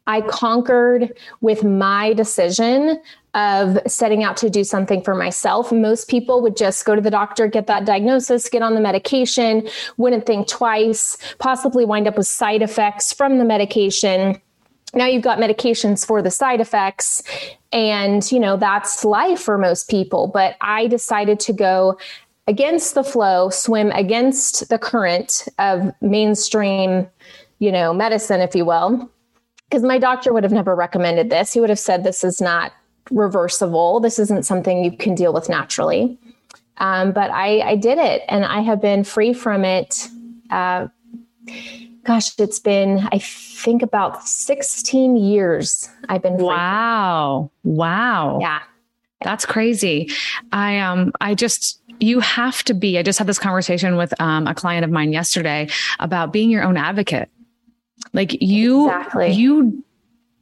I 0.10 0.22
conquered 0.22 1.16
with 1.40 1.64
my 1.64 2.14
decision 2.14 3.00
of 3.36 3.78
setting 3.86 4.24
out 4.24 4.38
to 4.38 4.50
do 4.50 4.64
something 4.64 5.04
for 5.04 5.14
myself. 5.14 5.72
Most 5.72 6.08
people 6.08 6.42
would 6.42 6.58
just 6.58 6.84
go 6.84 6.96
to 6.96 7.02
the 7.02 7.12
doctor, 7.12 7.46
get 7.46 7.68
that 7.68 7.86
diagnosis, 7.86 8.50
get 8.50 8.64
on 8.64 8.74
the 8.74 8.82
medication, 8.82 9.70
wouldn't 9.98 10.26
think 10.26 10.48
twice, 10.48 11.16
possibly 11.38 11.86
wind 11.86 12.08
up 12.08 12.18
with 12.18 12.26
side 12.26 12.64
effects 12.64 13.14
from 13.14 13.38
the 13.38 13.46
medication. 13.46 14.42
Now 14.96 15.06
you've 15.06 15.22
got 15.22 15.38
medications 15.38 16.04
for 16.04 16.24
the 16.24 16.32
side 16.32 16.60
effects 16.60 17.22
and 17.72 18.30
you 18.32 18.40
know 18.40 18.58
that's 18.58 19.06
life 19.06 19.40
for 19.40 19.60
most 19.60 19.92
people, 19.92 20.26
but 20.26 20.56
I 20.60 20.88
decided 20.88 21.40
to 21.42 21.54
go 21.54 22.00
against 22.48 22.96
the 22.96 23.04
flow, 23.04 23.52
swim 23.52 23.92
against 23.92 24.70
the 24.70 24.80
current 24.80 25.48
of 25.60 25.94
mainstream, 26.02 27.08
you 27.60 27.72
know, 27.72 27.94
medicine 27.94 28.42
if 28.42 28.56
you 28.56 28.66
will 28.66 29.08
because 29.70 29.84
my 29.84 30.00
doctor 30.00 30.34
would 30.34 30.44
have 30.44 30.52
never 30.52 30.76
recommended 30.76 31.30
this. 31.30 31.54
He 31.54 31.60
would 31.60 31.70
have 31.70 31.80
said 31.80 32.04
this 32.04 32.24
is 32.24 32.42
not 32.42 32.74
reversible. 33.12 34.00
This 34.00 34.18
isn't 34.18 34.44
something 34.44 34.84
you 34.84 34.92
can 34.92 35.16
deal 35.16 35.32
with 35.34 35.50
naturally. 35.50 36.18
Um, 36.78 37.12
but 37.12 37.30
I, 37.32 37.60
I, 37.62 37.76
did 37.76 37.98
it, 37.98 38.24
and 38.30 38.46
I 38.46 38.62
have 38.62 38.82
been 38.82 39.04
free 39.04 39.34
from 39.34 39.66
it. 39.66 40.08
Uh, 40.50 40.88
gosh, 42.06 42.40
it's 42.40 42.60
been 42.60 43.08
I 43.12 43.20
think 43.20 43.82
about 43.84 44.26
16 44.26 45.18
years. 45.18 45.90
I've 46.08 46.22
been. 46.22 46.38
Wow! 46.38 47.52
Wow! 47.64 48.40
Yeah, 48.40 48.62
that's 49.22 49.46
crazy. 49.46 50.10
I 50.54 50.80
um 50.80 51.12
I 51.20 51.36
just 51.36 51.82
you 52.00 52.22
have 52.22 52.64
to 52.64 52.74
be. 52.74 52.98
I 52.98 53.04
just 53.04 53.20
had 53.20 53.28
this 53.28 53.40
conversation 53.40 53.98
with 53.98 54.20
um, 54.22 54.48
a 54.48 54.56
client 54.56 54.86
of 54.86 54.90
mine 54.90 55.12
yesterday 55.12 55.68
about 56.00 56.32
being 56.32 56.50
your 56.50 56.64
own 56.64 56.78
advocate 56.78 57.30
like 58.14 58.42
you, 58.42 58.88
exactly. 58.88 59.32
you, 59.32 59.84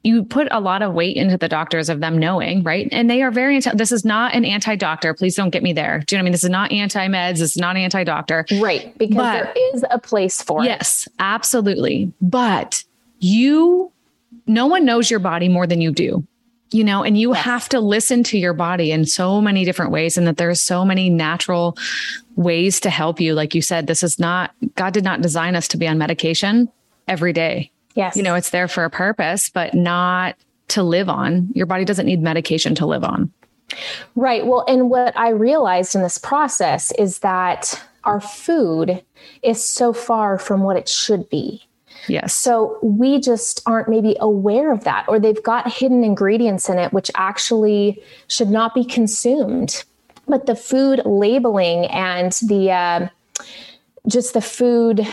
you 0.04 0.24
put 0.24 0.48
a 0.50 0.60
lot 0.60 0.82
of 0.82 0.94
weight 0.94 1.16
into 1.16 1.36
the 1.36 1.48
doctors 1.48 1.88
of 1.88 2.00
them 2.00 2.18
knowing, 2.18 2.62
right? 2.62 2.88
And 2.92 3.10
they 3.10 3.22
are 3.22 3.30
very, 3.30 3.60
this 3.60 3.92
is 3.92 4.04
not 4.04 4.34
an 4.34 4.44
anti 4.44 4.76
doctor. 4.76 5.12
Please 5.14 5.34
don't 5.34 5.50
get 5.50 5.62
me 5.62 5.72
there. 5.72 6.02
Do 6.06 6.14
you 6.14 6.18
know 6.18 6.22
what 6.22 6.22
I 6.22 6.24
mean? 6.24 6.32
This 6.32 6.44
is 6.44 6.50
not 6.50 6.72
anti 6.72 7.08
meds. 7.08 7.38
This 7.38 7.50
is 7.50 7.56
not 7.56 7.76
anti 7.76 8.04
doctor. 8.04 8.46
Right. 8.60 8.96
Because 8.96 9.16
but, 9.16 9.32
there 9.32 9.52
is 9.74 9.84
a 9.90 9.98
place 9.98 10.40
for 10.40 10.64
yes, 10.64 11.06
it. 11.06 11.10
Yes, 11.10 11.16
absolutely. 11.18 12.12
But 12.20 12.84
you, 13.18 13.92
no 14.46 14.66
one 14.66 14.84
knows 14.84 15.10
your 15.10 15.20
body 15.20 15.48
more 15.48 15.66
than 15.66 15.80
you 15.80 15.92
do 15.92 16.26
you 16.70 16.84
know, 16.84 17.02
and 17.02 17.18
you 17.18 17.34
yes. 17.34 17.44
have 17.44 17.68
to 17.70 17.80
listen 17.80 18.22
to 18.22 18.38
your 18.38 18.52
body 18.52 18.92
in 18.92 19.06
so 19.06 19.40
many 19.40 19.64
different 19.64 19.90
ways, 19.90 20.18
and 20.18 20.26
that 20.26 20.36
there's 20.36 20.60
so 20.60 20.84
many 20.84 21.08
natural 21.08 21.76
ways 22.36 22.80
to 22.80 22.90
help 22.90 23.20
you. 23.20 23.34
Like 23.34 23.54
you 23.54 23.62
said, 23.62 23.86
this 23.86 24.02
is 24.02 24.18
not, 24.18 24.54
God 24.74 24.92
did 24.92 25.04
not 25.04 25.22
design 25.22 25.56
us 25.56 25.68
to 25.68 25.76
be 25.76 25.88
on 25.88 25.98
medication 25.98 26.70
every 27.08 27.32
day. 27.32 27.70
Yes. 27.94 28.16
You 28.16 28.22
know, 28.22 28.34
it's 28.34 28.50
there 28.50 28.68
for 28.68 28.84
a 28.84 28.90
purpose, 28.90 29.50
but 29.50 29.74
not 29.74 30.36
to 30.68 30.82
live 30.82 31.08
on. 31.08 31.48
Your 31.54 31.66
body 31.66 31.84
doesn't 31.84 32.06
need 32.06 32.20
medication 32.22 32.74
to 32.76 32.86
live 32.86 33.02
on. 33.02 33.32
Right. 34.14 34.46
Well, 34.46 34.64
and 34.68 34.90
what 34.90 35.16
I 35.18 35.30
realized 35.30 35.94
in 35.94 36.02
this 36.02 36.18
process 36.18 36.92
is 36.92 37.18
that 37.20 37.82
our 38.04 38.20
food 38.20 39.02
is 39.42 39.62
so 39.62 39.92
far 39.92 40.38
from 40.38 40.62
what 40.62 40.76
it 40.76 40.88
should 40.88 41.28
be. 41.28 41.62
Yes. 42.06 42.34
So 42.34 42.78
we 42.82 43.20
just 43.20 43.60
aren't 43.66 43.88
maybe 43.88 44.16
aware 44.20 44.72
of 44.72 44.84
that, 44.84 45.04
or 45.08 45.18
they've 45.18 45.42
got 45.42 45.70
hidden 45.70 46.04
ingredients 46.04 46.68
in 46.68 46.78
it 46.78 46.92
which 46.92 47.10
actually 47.16 48.00
should 48.28 48.48
not 48.50 48.74
be 48.74 48.84
consumed. 48.84 49.84
but 50.28 50.46
the 50.46 50.54
food 50.54 51.00
labeling 51.04 51.86
and 51.86 52.32
the 52.46 52.70
uh, 52.70 53.08
just 54.06 54.34
the 54.34 54.40
food 54.40 55.06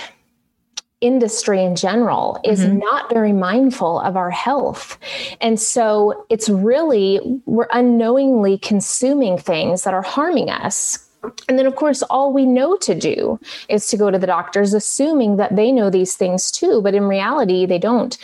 industry 1.01 1.63
in 1.63 1.75
general 1.75 2.39
is 2.43 2.61
mm-hmm. 2.61 2.79
not 2.79 3.09
very 3.09 3.33
mindful 3.33 3.99
of 3.99 4.15
our 4.15 4.31
health. 4.31 4.97
And 5.41 5.59
so 5.59 6.25
it's 6.29 6.49
really, 6.49 7.19
we're 7.45 7.67
unknowingly 7.71 8.57
consuming 8.57 9.37
things 9.37 9.83
that 9.83 9.93
are 9.93 10.01
harming 10.01 10.49
us. 10.49 10.99
And 11.49 11.57
then, 11.57 11.65
of 11.65 11.75
course, 11.75 12.03
all 12.03 12.31
we 12.31 12.45
know 12.45 12.77
to 12.77 12.93
do 12.93 13.39
is 13.67 13.87
to 13.87 13.97
go 13.97 14.11
to 14.11 14.19
the 14.19 14.27
doctors, 14.27 14.75
assuming 14.75 15.37
that 15.37 15.55
they 15.55 15.71
know 15.71 15.89
these 15.89 16.15
things 16.15 16.51
too. 16.51 16.81
But 16.83 16.93
in 16.93 17.05
reality, 17.05 17.65
they 17.65 17.79
don't. 17.79 18.15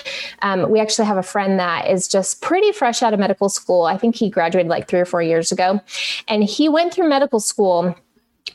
Um, 0.44 0.70
we 0.70 0.80
actually 0.80 1.06
have 1.06 1.18
a 1.18 1.24
friend 1.24 1.60
that 1.60 1.90
is 1.90 2.08
just 2.08 2.42
pretty 2.42 2.72
fresh 2.72 3.02
out 3.02 3.14
of 3.14 3.20
medical 3.20 3.50
school. 3.50 3.86
I 3.86 3.98
think 3.98 4.16
he 4.16 4.30
graduated 4.30 4.70
like 4.70 4.88
three 4.88 5.00
or 5.00 5.06
four 5.06 5.24
years 5.24 5.52
ago. 5.52 5.82
And 6.28 6.44
he 6.44 6.70
went 6.70 6.94
through 6.94 7.10
medical 7.10 7.40
school 7.40 7.96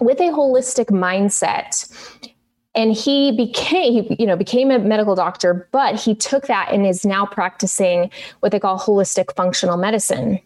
with 0.00 0.20
a 0.20 0.30
holistic 0.30 0.86
mindset 0.86 1.90
and 2.76 2.92
he 2.92 3.32
became 3.32 4.14
you 4.18 4.26
know 4.26 4.36
became 4.36 4.70
a 4.70 4.78
medical 4.78 5.14
doctor 5.14 5.68
but 5.72 5.98
he 5.98 6.14
took 6.14 6.46
that 6.46 6.70
and 6.72 6.86
is 6.86 7.04
now 7.04 7.26
practicing 7.26 8.10
what 8.40 8.52
they 8.52 8.60
call 8.60 8.78
holistic 8.78 9.34
functional 9.34 9.76
medicine 9.76 10.38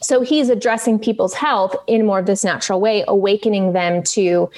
so 0.00 0.20
he's 0.20 0.48
addressing 0.48 0.98
people's 0.98 1.34
health 1.34 1.74
in 1.86 2.06
more 2.06 2.18
of 2.18 2.26
this 2.26 2.44
natural 2.44 2.80
way 2.80 3.04
awakening 3.08 3.72
them 3.72 4.02
to 4.02 4.50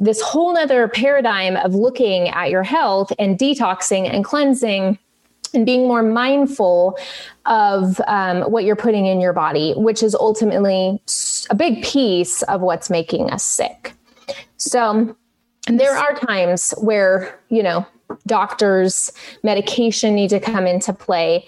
this 0.00 0.20
whole 0.20 0.54
nother 0.54 0.88
paradigm 0.88 1.56
of 1.56 1.74
looking 1.74 2.28
at 2.28 2.50
your 2.50 2.62
health 2.62 3.12
and 3.18 3.38
detoxing 3.38 4.08
and 4.12 4.24
cleansing 4.24 4.98
and 5.54 5.66
being 5.66 5.82
more 5.82 6.02
mindful 6.02 6.98
of 7.46 8.00
um, 8.06 8.42
what 8.42 8.64
you're 8.64 8.76
putting 8.76 9.06
in 9.06 9.20
your 9.20 9.32
body, 9.32 9.72
which 9.76 10.02
is 10.02 10.14
ultimately 10.14 11.00
a 11.50 11.54
big 11.54 11.82
piece 11.82 12.42
of 12.42 12.60
what's 12.60 12.90
making 12.90 13.30
us 13.30 13.42
sick. 13.42 13.94
So, 14.56 15.16
and 15.66 15.80
there 15.80 15.96
are 15.96 16.14
times 16.14 16.72
where, 16.78 17.38
you 17.48 17.62
know, 17.62 17.86
doctors, 18.26 19.12
medication 19.42 20.14
need 20.14 20.30
to 20.30 20.40
come 20.40 20.66
into 20.66 20.92
play. 20.92 21.44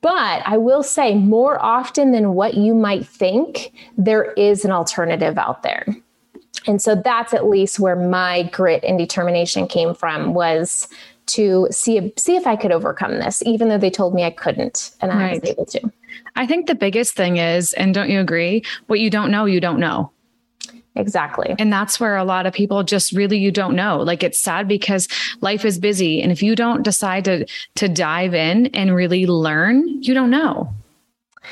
But 0.00 0.42
I 0.46 0.56
will 0.56 0.82
say, 0.82 1.14
more 1.14 1.62
often 1.62 2.12
than 2.12 2.34
what 2.34 2.54
you 2.54 2.74
might 2.74 3.06
think, 3.06 3.72
there 3.96 4.32
is 4.32 4.64
an 4.64 4.70
alternative 4.70 5.38
out 5.38 5.62
there. 5.62 5.86
And 6.66 6.82
so 6.82 6.94
that's 6.94 7.32
at 7.32 7.46
least 7.46 7.80
where 7.80 7.96
my 7.96 8.42
grit 8.44 8.84
and 8.84 8.98
determination 8.98 9.66
came 9.66 9.94
from 9.94 10.34
was 10.34 10.88
to 11.26 11.68
see 11.70 12.12
see 12.16 12.36
if 12.36 12.46
I 12.46 12.56
could 12.56 12.72
overcome 12.72 13.18
this, 13.18 13.42
even 13.44 13.68
though 13.68 13.78
they 13.78 13.90
told 13.90 14.14
me 14.14 14.24
I 14.24 14.30
couldn't, 14.30 14.92
and 15.00 15.12
I 15.12 15.16
right. 15.16 15.40
was 15.40 15.50
able 15.50 15.66
to. 15.66 15.92
I 16.36 16.46
think 16.46 16.66
the 16.66 16.74
biggest 16.74 17.14
thing 17.14 17.36
is, 17.36 17.74
and 17.74 17.94
don't 17.94 18.10
you 18.10 18.20
agree? 18.20 18.64
What 18.86 19.00
you 19.00 19.10
don't 19.10 19.30
know, 19.30 19.44
you 19.44 19.60
don't 19.60 19.78
know. 19.78 20.10
Exactly. 20.98 21.54
And 21.58 21.72
that's 21.72 22.00
where 22.00 22.16
a 22.16 22.24
lot 22.24 22.46
of 22.46 22.52
people 22.52 22.82
just 22.82 23.12
really 23.12 23.38
you 23.38 23.50
don't 23.50 23.74
know. 23.74 23.98
Like 23.98 24.22
it's 24.22 24.38
sad 24.38 24.68
because 24.68 25.08
life 25.40 25.64
is 25.64 25.78
busy 25.78 26.20
and 26.20 26.32
if 26.32 26.42
you 26.42 26.54
don't 26.54 26.82
decide 26.82 27.24
to 27.26 27.46
to 27.76 27.88
dive 27.88 28.34
in 28.34 28.66
and 28.68 28.94
really 28.94 29.26
learn, 29.26 30.02
you 30.02 30.12
don't 30.14 30.30
know. 30.30 30.72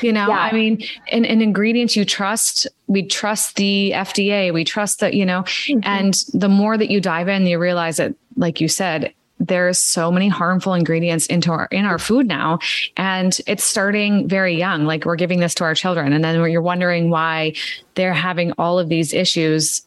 You 0.02 0.12
know, 0.12 0.28
yeah. 0.28 0.38
I 0.38 0.52
mean, 0.52 0.84
in, 1.06 1.24
in 1.24 1.40
ingredients 1.40 1.96
you 1.96 2.04
trust, 2.04 2.66
we 2.86 3.06
trust 3.06 3.56
the 3.56 3.92
FDA, 3.94 4.52
we 4.52 4.62
trust 4.62 5.00
that, 5.00 5.14
you 5.14 5.24
know, 5.24 5.42
mm-hmm. 5.42 5.80
and 5.84 6.22
the 6.34 6.50
more 6.50 6.76
that 6.76 6.90
you 6.90 7.00
dive 7.00 7.28
in, 7.28 7.46
you 7.46 7.58
realize 7.58 7.96
that, 7.96 8.14
like 8.36 8.60
you 8.60 8.68
said, 8.68 9.14
there's 9.38 9.78
so 9.78 10.10
many 10.10 10.28
harmful 10.28 10.74
ingredients 10.74 11.26
into 11.26 11.50
our 11.50 11.68
in 11.70 11.84
our 11.84 11.98
food 11.98 12.26
now 12.26 12.58
and 12.96 13.38
it's 13.46 13.64
starting 13.64 14.28
very 14.28 14.54
young 14.54 14.84
like 14.84 15.04
we're 15.04 15.16
giving 15.16 15.40
this 15.40 15.54
to 15.54 15.64
our 15.64 15.74
children. 15.74 16.12
And 16.12 16.24
then 16.24 16.50
you're 16.50 16.62
wondering 16.62 17.10
why 17.10 17.54
they're 17.94 18.14
having 18.14 18.52
all 18.52 18.78
of 18.78 18.88
these 18.88 19.12
issues 19.12 19.82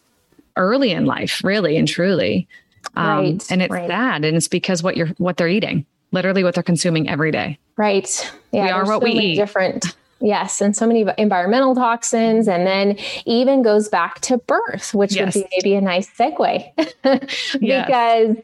early 0.56 0.91
in 0.91 1.06
life 1.06 1.41
really 1.44 1.77
and 1.77 1.88
truly. 1.88 2.48
Um, 2.96 3.18
right, 3.18 3.51
and 3.51 3.62
it's 3.62 3.72
right. 3.72 3.89
sad 3.89 4.24
and 4.24 4.38
it's 4.38 4.48
because 4.48 4.84
what 4.84 4.96
you're 4.96 5.10
what 5.18 5.38
they're 5.38 5.48
eating 5.48 5.86
literally 6.12 6.44
what 6.44 6.56
they're 6.56 6.63
consuming 6.63 7.08
every 7.08 7.32
day. 7.32 7.58
Right. 7.77 8.32
Yeah 8.51 8.65
we 8.65 8.70
are 8.70 8.86
what 8.86 9.01
so 9.01 9.06
we 9.06 9.12
eat. 9.12 9.36
different 9.36 9.96
Yes, 10.22 10.60
and 10.60 10.76
so 10.76 10.86
many 10.86 11.06
environmental 11.18 11.76
toxins, 11.76 12.48
and 12.48 12.68
then 12.68 12.98
even 13.26 13.62
goes 13.62 13.88
back 13.88 14.20
to 14.22 14.38
birth, 14.38 14.94
which 14.94 15.16
yes. 15.16 15.34
would 15.34 15.44
be 15.44 15.50
maybe 15.56 15.76
a 15.76 15.82
nice 15.82 16.10
segue. 16.10 16.72
because, 17.60 18.36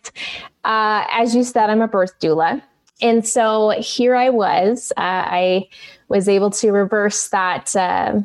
uh, 0.64 1.06
as 1.12 1.36
you 1.36 1.44
said, 1.44 1.70
I'm 1.70 1.82
a 1.82 1.88
birth 1.88 2.18
doula. 2.20 2.62
And 3.02 3.28
so 3.28 3.72
here 3.72 4.16
I 4.16 4.30
was. 4.30 4.94
Uh, 4.96 5.02
I 5.02 5.68
was 6.08 6.30
able 6.30 6.50
to 6.52 6.72
reverse 6.72 7.28
that 7.30 7.76
uh, 7.76 8.22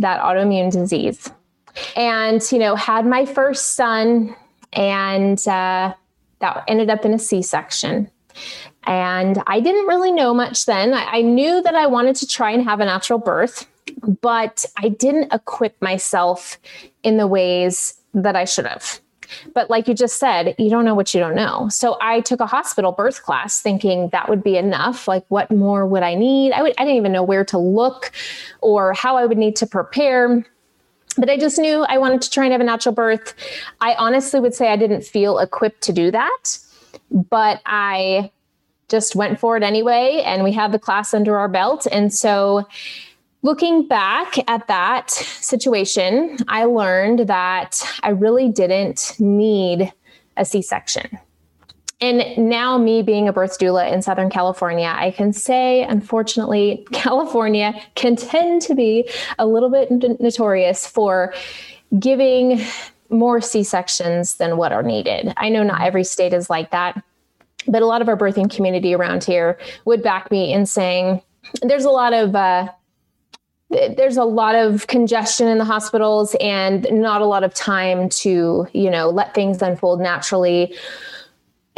that 0.00 0.20
autoimmune 0.20 0.72
disease, 0.72 1.30
and 1.96 2.42
you 2.50 2.58
know 2.58 2.74
had 2.74 3.06
my 3.06 3.24
first 3.24 3.76
son, 3.76 4.34
and 4.72 5.38
uh, 5.46 5.94
that 6.40 6.64
ended 6.66 6.90
up 6.90 7.04
in 7.04 7.14
a 7.14 7.18
C-section. 7.18 8.10
And 8.86 9.42
I 9.46 9.60
didn't 9.60 9.86
really 9.86 10.12
know 10.12 10.34
much 10.34 10.66
then. 10.66 10.94
I, 10.94 11.04
I, 11.04 11.22
knew 11.22 11.62
that 11.62 11.74
I 11.74 11.86
wanted 11.86 12.16
to 12.16 12.26
try 12.26 12.50
and 12.50 12.62
have 12.64 12.80
a 12.80 12.84
natural 12.84 13.18
birth, 13.18 13.66
but 14.20 14.64
I 14.76 14.88
didn't 14.88 15.32
equip 15.32 15.80
myself 15.80 16.58
in 17.02 17.16
the 17.16 17.26
ways 17.26 17.94
that 18.12 18.36
I 18.36 18.44
should 18.44 18.66
have. 18.66 19.00
But 19.54 19.70
like 19.70 19.88
you 19.88 19.94
just 19.94 20.18
said, 20.18 20.54
you 20.58 20.68
don't 20.68 20.84
know 20.84 20.94
what 20.94 21.14
you 21.14 21.20
don't 21.20 21.34
know. 21.34 21.68
So 21.70 21.96
I 22.00 22.20
took 22.20 22.40
a 22.40 22.46
hospital 22.46 22.92
birth 22.92 23.22
class 23.22 23.60
thinking 23.60 24.10
that 24.10 24.28
would 24.28 24.44
be 24.44 24.56
enough. 24.56 25.08
Like, 25.08 25.24
what 25.28 25.50
more 25.50 25.86
would 25.86 26.02
I 26.02 26.14
need? 26.14 26.52
I, 26.52 26.62
would, 26.62 26.74
I 26.78 26.84
didn't 26.84 26.96
even 26.96 27.12
know 27.12 27.22
where 27.22 27.44
to 27.46 27.58
look 27.58 28.12
or 28.60 28.92
how 28.92 29.16
I 29.16 29.24
would 29.26 29.38
need 29.38 29.56
to 29.56 29.66
prepare 29.66 30.44
but 31.16 31.30
I 31.30 31.36
just 31.36 31.58
knew 31.58 31.84
I 31.84 31.98
wanted 31.98 32.22
to 32.22 32.30
try 32.30 32.44
and 32.44 32.52
have 32.52 32.60
a 32.60 32.64
natural 32.64 32.94
birth. 32.94 33.34
I 33.80 33.94
honestly 33.94 34.40
would 34.40 34.54
say 34.54 34.68
I 34.68 34.76
didn't 34.76 35.04
feel 35.04 35.38
equipped 35.38 35.82
to 35.82 35.92
do 35.92 36.10
that, 36.10 36.58
but 37.10 37.60
I 37.66 38.30
just 38.94 39.16
went 39.16 39.40
for 39.40 39.56
it 39.56 39.64
anyway. 39.64 40.22
And 40.24 40.44
we 40.44 40.52
had 40.52 40.70
the 40.70 40.78
class 40.78 41.12
under 41.12 41.36
our 41.36 41.48
belt. 41.48 41.84
And 41.90 42.14
so, 42.14 42.64
looking 43.42 43.88
back 43.88 44.38
at 44.48 44.68
that 44.68 45.10
situation, 45.10 46.36
I 46.46 46.64
learned 46.64 47.28
that 47.28 47.82
I 48.04 48.10
really 48.10 48.48
didn't 48.48 49.16
need 49.18 49.92
a 50.36 50.44
C 50.44 50.62
section. 50.62 51.18
And 52.00 52.48
now, 52.48 52.78
me 52.78 53.02
being 53.02 53.26
a 53.26 53.32
birth 53.32 53.58
doula 53.58 53.92
in 53.92 54.00
Southern 54.00 54.30
California, 54.30 54.94
I 54.96 55.10
can 55.10 55.32
say, 55.32 55.82
unfortunately, 55.82 56.86
California 56.92 57.74
can 57.96 58.14
tend 58.14 58.62
to 58.62 58.76
be 58.76 59.10
a 59.40 59.46
little 59.46 59.70
bit 59.70 59.90
notorious 60.20 60.86
for 60.86 61.34
giving 61.98 62.60
more 63.10 63.40
C 63.40 63.64
sections 63.64 64.36
than 64.36 64.56
what 64.56 64.70
are 64.70 64.84
needed. 64.84 65.32
I 65.36 65.48
know 65.48 65.64
not 65.64 65.82
every 65.82 66.04
state 66.04 66.32
is 66.32 66.48
like 66.48 66.70
that 66.70 67.02
but 67.68 67.82
a 67.82 67.86
lot 67.86 68.02
of 68.02 68.08
our 68.08 68.16
birthing 68.16 68.54
community 68.54 68.94
around 68.94 69.24
here 69.24 69.58
would 69.84 70.02
back 70.02 70.30
me 70.30 70.52
in 70.52 70.66
saying 70.66 71.22
there's 71.62 71.84
a 71.84 71.90
lot 71.90 72.12
of 72.12 72.34
uh, 72.34 72.68
there's 73.70 74.16
a 74.16 74.24
lot 74.24 74.54
of 74.54 74.86
congestion 74.86 75.48
in 75.48 75.58
the 75.58 75.64
hospitals 75.64 76.36
and 76.40 76.86
not 76.90 77.20
a 77.20 77.26
lot 77.26 77.44
of 77.44 77.54
time 77.54 78.08
to 78.08 78.66
you 78.72 78.90
know 78.90 79.10
let 79.10 79.34
things 79.34 79.62
unfold 79.62 80.00
naturally. 80.00 80.74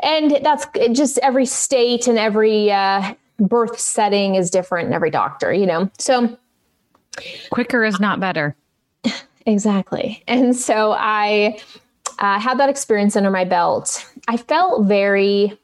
And 0.02 0.38
that's 0.43 0.66
just 0.93 1.19
every 1.19 1.47
state 1.47 2.07
and 2.07 2.19
every 2.19 2.71
uh, 2.71 3.14
birth 3.38 3.78
setting 3.78 4.35
is 4.35 4.50
different 4.50 4.87
and 4.87 4.95
every 4.95 5.11
doctor 5.11 5.52
you 5.52 5.66
know? 5.66 5.90
So 5.99 6.37
quicker 7.50 7.85
is 7.85 8.00
not 8.00 8.21
better. 8.21 8.57
Exactly. 9.49 10.25
And 10.26 10.57
so 10.57 10.90
i 10.99 11.57
uh, 12.19 12.40
had 12.40 12.59
that 12.59 12.69
experience 12.69 13.14
under 13.14 13.31
my 13.31 13.45
belt. 13.45 14.05
I 14.26 14.37
felt 14.37 14.87
very 14.87 15.57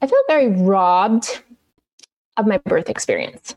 I 0.00 0.06
felt 0.06 0.26
very 0.28 0.48
robbed 0.48 1.42
of 2.36 2.46
my 2.46 2.58
birth 2.58 2.88
experience. 2.88 3.54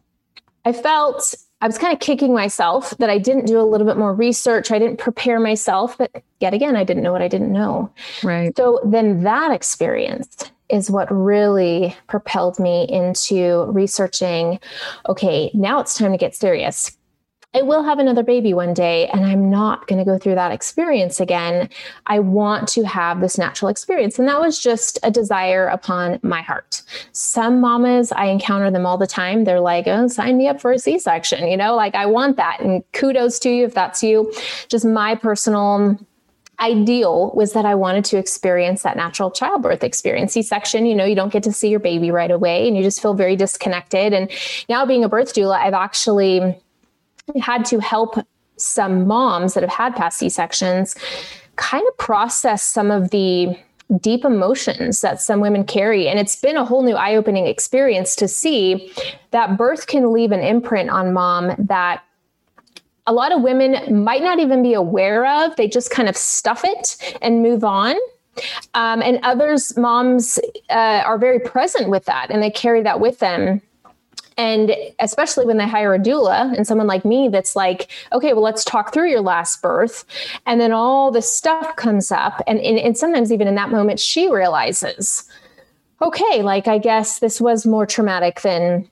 I 0.66 0.74
felt 0.74 1.36
I 1.62 1.68
was 1.68 1.78
kind 1.78 1.94
of 1.94 2.00
kicking 2.00 2.34
myself 2.34 2.92
that 2.98 3.10
I 3.10 3.18
didn't 3.18 3.46
do 3.46 3.60
a 3.60 3.64
little 3.64 3.88
bit 3.88 3.98
more 3.98 4.14
research. 4.14 4.72
I 4.72 4.80
didn't 4.80 4.98
prepare 4.98 5.40
myself, 5.40 5.98
but 5.98 6.12
yet 6.40 6.54
again, 6.54 6.76
I 6.76 6.84
didn't 6.84 7.04
know 7.04 7.14
what 7.14 7.22
I 7.22 7.28
didn't 7.28 7.54
know. 7.54 7.90
Right. 8.22 8.56
So 8.58 8.82
then 8.84 9.24
that 9.24 9.52
experience 9.52 10.52
is 10.70 10.90
what 10.90 11.08
really 11.10 11.96
propelled 12.08 12.60
me 12.60 12.86
into 12.90 13.66
researching 13.72 14.60
okay, 15.08 15.52
now 15.54 15.80
it's 15.80 15.98
time 15.98 16.12
to 16.12 16.18
get 16.18 16.36
serious. 16.36 16.98
I 17.56 17.62
will 17.62 17.84
have 17.84 18.00
another 18.00 18.24
baby 18.24 18.54
one 18.54 18.74
day 18.74 19.08
and 19.10 19.26
I'm 19.26 19.50
not 19.50 19.88
going 19.88 20.00
to 20.00 20.06
go 20.06 20.18
through 20.18 20.36
that 20.36 20.52
experience 20.52 21.20
again. 21.20 21.70
I 22.08 22.20
want 22.20 22.68
to 22.70 22.84
have 22.84 23.22
this 23.22 23.38
natural 23.38 23.70
experience. 23.70 24.18
And 24.18 24.28
that 24.28 24.42
was 24.42 24.58
just 24.62 24.98
a 25.04 25.12
desire 25.12 25.68
upon 25.68 26.20
my 26.24 26.42
heart. 26.42 26.82
Some 27.12 27.62
mamas, 27.62 28.12
I 28.12 28.26
encounter 28.26 28.72
them 28.72 28.86
all 28.86 28.98
the 28.98 29.08
time. 29.08 29.44
They're 29.44 29.60
like, 29.60 29.88
oh, 29.88 30.08
sign 30.08 30.38
me 30.38 30.48
up 30.48 30.60
for 30.60 30.72
a 30.72 30.80
C 30.80 30.98
section. 30.98 31.48
You 31.48 31.58
know, 31.58 31.76
like 31.76 31.94
I 31.94 32.08
want 32.08 32.38
that. 32.38 32.60
And 32.60 32.84
kudos 32.92 33.38
to 33.40 33.50
you 33.50 33.66
if 33.66 33.76
that's 33.76 34.02
you. 34.02 34.34
Just 34.68 34.84
my 34.84 35.14
personal 35.14 36.00
ideal 36.60 37.32
was 37.36 37.54
that 37.54 37.66
I 37.66 37.76
wanted 37.76 38.06
to 38.06 38.18
experience 38.18 38.84
that 38.84 38.96
natural 38.96 39.30
childbirth 39.30 39.84
experience. 39.84 40.34
C 40.34 40.42
section, 40.42 40.86
you 40.86 40.96
know, 40.96 41.06
you 41.06 41.16
don't 41.16 41.32
get 41.32 41.44
to 41.44 41.52
see 41.52 41.70
your 41.70 41.80
baby 41.80 42.10
right 42.10 42.32
away 42.32 42.68
and 42.68 42.78
you 42.78 42.84
just 42.84 43.02
feel 43.02 43.14
very 43.14 43.36
disconnected. 43.36 44.14
And 44.14 44.32
now 44.70 44.86
being 44.86 45.04
a 45.04 45.10
birth 45.10 45.34
doula, 45.34 45.58
I've 45.58 45.74
actually 45.74 46.58
had 47.42 47.66
to 47.66 47.80
help 47.80 48.18
some 48.58 49.08
moms 49.08 49.54
that 49.54 49.64
have 49.64 49.72
had 49.72 49.96
past 49.96 50.20
C 50.20 50.30
sections 50.30 50.96
kind 51.56 51.86
of 51.88 51.98
process 51.98 52.64
some 52.64 52.92
of 52.92 53.12
the 53.12 53.56
deep 54.00 54.26
emotions 54.26 55.02
that 55.02 55.22
some 55.22 55.40
women 55.40 55.64
carry. 55.64 56.08
And 56.08 56.20
it's 56.20 56.36
been 56.36 56.58
a 56.58 56.66
whole 56.66 56.84
new 56.84 56.96
eye 56.96 57.16
opening 57.16 57.46
experience 57.46 58.16
to 58.18 58.28
see 58.28 58.92
that 59.32 59.58
birth 59.58 59.88
can 59.88 60.12
leave 60.12 60.32
an 60.32 60.40
imprint 60.40 60.90
on 60.90 61.14
mom 61.14 61.54
that 61.60 62.04
a 63.06 63.14
lot 63.14 63.32
of 63.32 63.42
women 63.42 64.04
might 64.04 64.24
not 64.24 64.40
even 64.40 64.64
be 64.64 64.74
aware 64.74 65.26
of. 65.26 65.56
They 65.58 65.68
just 65.68 65.92
kind 65.92 66.08
of 66.08 66.16
stuff 66.16 66.62
it 66.64 67.18
and 67.22 67.44
move 67.44 67.64
on. 67.64 67.96
Um, 68.74 69.02
and 69.04 69.20
others, 69.22 69.78
moms, 69.78 70.40
uh, 70.70 71.04
are 71.06 71.20
very 71.20 71.40
present 71.40 71.90
with 71.90 72.06
that 72.06 72.32
and 72.32 72.42
they 72.42 72.50
carry 72.50 72.82
that 72.82 73.00
with 73.00 73.20
them 73.20 73.62
and 74.38 74.76
especially 75.00 75.46
when 75.46 75.58
they 75.58 75.68
hire 75.68 75.94
a 75.94 76.00
doula 76.00 76.56
and 76.56 76.66
someone 76.66 76.88
like 76.88 77.06
me 77.06 77.30
that's 77.30 77.56
like, 77.56 77.90
okay, 78.12 78.34
well, 78.34 78.44
let's 78.44 78.64
talk 78.64 78.94
through 78.94 79.10
your 79.10 79.22
last 79.22 79.62
birth. 79.62 80.06
And 80.46 80.60
then 80.60 80.72
all 80.72 81.12
this 81.12 81.32
stuff 81.32 81.76
comes 81.76 82.12
up. 82.12 82.42
And, 82.48 82.60
and, 82.60 82.78
and 82.80 82.98
sometimes, 82.98 83.32
even 83.32 83.48
in 83.48 83.56
that 83.56 83.70
moment, 83.70 84.00
she 84.00 84.30
realizes, 84.30 85.24
okay, 86.02 86.42
like, 86.42 86.68
I 86.68 86.78
guess 86.78 87.20
this 87.20 87.40
was 87.40 87.66
more 87.66 87.86
traumatic 87.86 88.42
than 88.42 88.90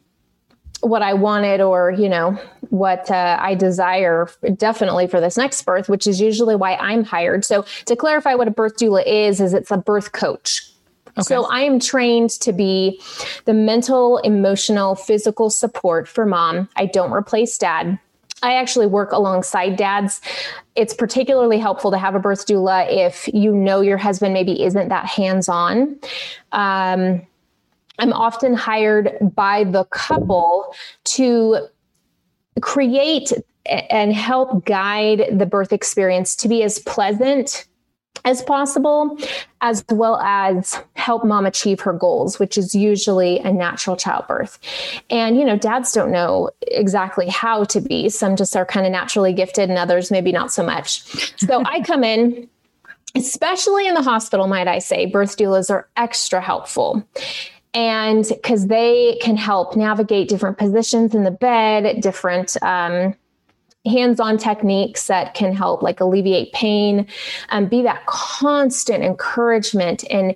what 0.81 1.03
I 1.03 1.13
wanted 1.13 1.61
or, 1.61 1.91
you 1.91 2.09
know, 2.09 2.39
what 2.69 3.11
uh, 3.11 3.37
I 3.39 3.53
desire 3.53 4.27
definitely 4.55 5.07
for 5.07 5.21
this 5.21 5.37
next 5.37 5.61
birth, 5.63 5.89
which 5.89 6.07
is 6.07 6.19
usually 6.19 6.55
why 6.55 6.75
I'm 6.75 7.03
hired. 7.03 7.45
So 7.45 7.65
to 7.85 7.95
clarify 7.95 8.33
what 8.33 8.47
a 8.47 8.51
birth 8.51 8.77
doula 8.77 9.03
is, 9.05 9.39
is 9.39 9.53
it's 9.53 9.69
a 9.69 9.77
birth 9.77 10.11
coach. 10.11 10.70
Okay. 11.09 11.23
So 11.23 11.45
I 11.45 11.61
am 11.61 11.79
trained 11.79 12.29
to 12.41 12.53
be 12.53 13.01
the 13.45 13.53
mental, 13.53 14.17
emotional, 14.19 14.95
physical 14.95 15.49
support 15.49 16.07
for 16.07 16.25
mom. 16.25 16.69
I 16.77 16.85
don't 16.85 17.11
replace 17.11 17.57
dad. 17.57 17.99
I 18.43 18.55
actually 18.55 18.87
work 18.87 19.11
alongside 19.11 19.75
dads. 19.75 20.21
It's 20.75 20.93
particularly 20.93 21.59
helpful 21.59 21.91
to 21.91 21.97
have 21.97 22.15
a 22.15 22.19
birth 22.19 22.47
doula 22.47 22.87
if 22.89 23.29
you 23.33 23.53
know 23.53 23.81
your 23.81 23.97
husband 23.97 24.33
maybe 24.33 24.63
isn't 24.63 24.89
that 24.89 25.05
hands 25.05 25.47
on. 25.47 25.99
Um, 26.51 27.21
I'm 27.99 28.13
often 28.13 28.55
hired 28.55 29.17
by 29.35 29.63
the 29.65 29.83
couple 29.85 30.73
to 31.03 31.67
create 32.61 33.31
and 33.65 34.13
help 34.13 34.65
guide 34.65 35.25
the 35.31 35.45
birth 35.45 35.71
experience 35.71 36.35
to 36.37 36.47
be 36.47 36.63
as 36.63 36.79
pleasant 36.79 37.67
as 38.23 38.41
possible, 38.43 39.17
as 39.61 39.83
well 39.89 40.17
as 40.17 40.79
help 40.95 41.25
mom 41.25 41.45
achieve 41.45 41.79
her 41.81 41.93
goals, 41.93 42.39
which 42.39 42.57
is 42.57 42.75
usually 42.75 43.39
a 43.39 43.51
natural 43.51 43.95
childbirth. 43.95 44.59
And, 45.09 45.37
you 45.37 45.45
know, 45.45 45.57
dads 45.57 45.91
don't 45.91 46.11
know 46.11 46.51
exactly 46.67 47.27
how 47.27 47.63
to 47.65 47.81
be. 47.81 48.09
Some 48.09 48.35
just 48.35 48.55
are 48.55 48.65
kind 48.65 48.85
of 48.85 48.91
naturally 48.91 49.33
gifted, 49.33 49.69
and 49.69 49.77
others 49.77 50.11
maybe 50.11 50.31
not 50.31 50.51
so 50.51 50.63
much. 50.63 51.01
So 51.39 51.63
I 51.65 51.81
come 51.81 52.03
in. 52.03 52.47
Especially 53.13 53.89
in 53.89 53.93
the 53.93 54.01
hospital, 54.01 54.47
might 54.47 54.69
I 54.69 54.79
say, 54.79 55.05
birth 55.05 55.35
doulas 55.35 55.69
are 55.69 55.85
extra 55.97 56.39
helpful 56.39 57.05
and 57.73 58.25
because 58.27 58.67
they 58.67 59.17
can 59.21 59.37
help 59.37 59.75
navigate 59.75 60.27
different 60.29 60.57
positions 60.57 61.15
in 61.15 61.23
the 61.23 61.31
bed, 61.31 62.01
different 62.01 62.61
um, 62.61 63.15
hands-on 63.85 64.37
techniques 64.37 65.07
that 65.07 65.33
can 65.33 65.53
help 65.53 65.81
like 65.81 65.99
alleviate 65.99 66.53
pain 66.53 67.07
and 67.49 67.69
be 67.69 67.81
that 67.81 68.05
constant 68.05 69.03
encouragement 69.03 70.03
and 70.11 70.35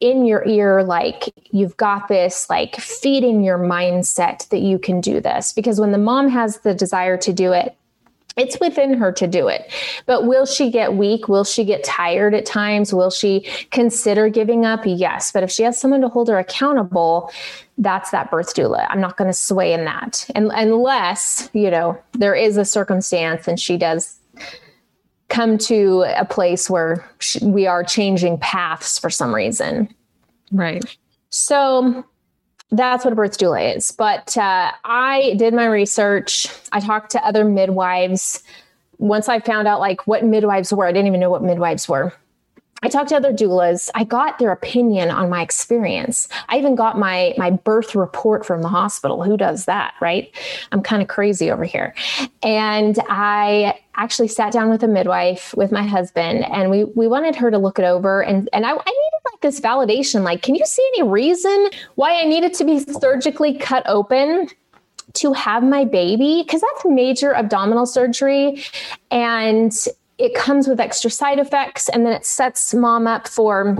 in 0.00 0.26
your 0.26 0.46
ear 0.46 0.82
like 0.82 1.32
you've 1.50 1.76
got 1.78 2.08
this 2.08 2.50
like 2.50 2.76
feeding 2.76 3.42
your 3.42 3.58
mindset 3.58 4.46
that 4.50 4.58
you 4.58 4.78
can 4.78 5.00
do 5.00 5.18
this. 5.18 5.52
Because 5.52 5.80
when 5.80 5.92
the 5.92 5.98
mom 5.98 6.28
has 6.28 6.58
the 6.58 6.74
desire 6.74 7.16
to 7.16 7.32
do 7.32 7.52
it 7.52 7.74
it's 8.36 8.58
within 8.60 8.94
her 8.94 9.12
to 9.12 9.26
do 9.26 9.48
it. 9.48 9.72
But 10.06 10.26
will 10.26 10.46
she 10.46 10.70
get 10.70 10.94
weak? 10.94 11.28
Will 11.28 11.44
she 11.44 11.64
get 11.64 11.84
tired 11.84 12.34
at 12.34 12.46
times? 12.46 12.92
Will 12.92 13.10
she 13.10 13.46
consider 13.70 14.28
giving 14.28 14.64
up? 14.64 14.80
Yes. 14.84 15.30
But 15.30 15.42
if 15.42 15.50
she 15.50 15.62
has 15.62 15.80
someone 15.80 16.00
to 16.00 16.08
hold 16.08 16.28
her 16.28 16.38
accountable, 16.38 17.30
that's 17.78 18.10
that 18.10 18.30
birth 18.30 18.54
doula. 18.54 18.86
I'm 18.90 19.00
not 19.00 19.16
going 19.16 19.28
to 19.28 19.36
sway 19.36 19.72
in 19.72 19.84
that. 19.84 20.28
And 20.34 20.50
unless, 20.54 21.48
you 21.52 21.70
know, 21.70 21.98
there 22.12 22.34
is 22.34 22.56
a 22.56 22.64
circumstance 22.64 23.46
and 23.46 23.58
she 23.58 23.76
does 23.76 24.18
come 25.28 25.56
to 25.58 26.04
a 26.16 26.24
place 26.24 26.68
where 26.68 27.08
she, 27.20 27.44
we 27.44 27.66
are 27.66 27.82
changing 27.82 28.38
paths 28.38 28.98
for 28.98 29.10
some 29.10 29.34
reason. 29.34 29.92
Right. 30.52 30.84
So 31.30 32.04
that's 32.70 33.04
what 33.04 33.12
a 33.12 33.16
birth 33.16 33.38
doula 33.38 33.76
is. 33.76 33.90
But 33.92 34.36
uh, 34.36 34.72
I 34.84 35.34
did 35.38 35.54
my 35.54 35.66
research. 35.66 36.48
I 36.72 36.80
talked 36.80 37.10
to 37.12 37.24
other 37.24 37.44
midwives. 37.44 38.42
Once 38.98 39.28
I 39.28 39.40
found 39.40 39.68
out 39.68 39.80
like 39.80 40.06
what 40.06 40.24
midwives 40.24 40.72
were, 40.72 40.86
I 40.86 40.92
didn't 40.92 41.06
even 41.06 41.20
know 41.20 41.30
what 41.30 41.42
midwives 41.42 41.88
were. 41.88 42.12
I 42.84 42.88
talked 42.88 43.08
to 43.08 43.16
other 43.16 43.32
doulas. 43.32 43.88
I 43.94 44.04
got 44.04 44.38
their 44.38 44.52
opinion 44.52 45.10
on 45.10 45.30
my 45.30 45.40
experience. 45.40 46.28
I 46.50 46.58
even 46.58 46.74
got 46.74 46.98
my 46.98 47.34
my 47.38 47.50
birth 47.50 47.94
report 47.94 48.44
from 48.44 48.60
the 48.60 48.68
hospital. 48.68 49.22
Who 49.22 49.38
does 49.38 49.64
that, 49.64 49.94
right? 50.02 50.30
I'm 50.70 50.82
kind 50.82 51.00
of 51.00 51.08
crazy 51.08 51.50
over 51.50 51.64
here. 51.64 51.94
And 52.42 52.98
I 53.08 53.80
actually 53.94 54.28
sat 54.28 54.52
down 54.52 54.68
with 54.68 54.82
a 54.82 54.88
midwife 54.88 55.54
with 55.56 55.72
my 55.72 55.82
husband 55.82 56.44
and 56.44 56.70
we 56.70 56.84
we 56.84 57.08
wanted 57.08 57.36
her 57.36 57.50
to 57.50 57.56
look 57.56 57.78
it 57.78 57.86
over 57.86 58.22
and 58.22 58.50
and 58.52 58.66
I, 58.66 58.72
I 58.72 58.76
this 59.44 59.60
validation? 59.60 60.24
Like 60.24 60.42
can 60.42 60.56
you 60.56 60.66
see 60.66 60.82
any 60.96 61.08
reason 61.08 61.68
why 61.94 62.20
I 62.20 62.24
needed 62.24 62.52
to 62.54 62.64
be 62.64 62.80
surgically 62.80 63.54
cut 63.56 63.84
open 63.86 64.48
to 65.12 65.32
have 65.32 65.62
my 65.62 65.84
baby? 65.84 66.42
Because 66.44 66.60
that's 66.60 66.84
major 66.84 67.32
abdominal 67.32 67.86
surgery 67.86 68.64
and 69.12 69.72
it 70.18 70.34
comes 70.34 70.66
with 70.66 70.80
extra 70.80 71.10
side 71.10 71.38
effects 71.38 71.88
and 71.88 72.04
then 72.04 72.12
it 72.12 72.24
sets 72.24 72.74
mom 72.74 73.06
up 73.06 73.28
for 73.28 73.76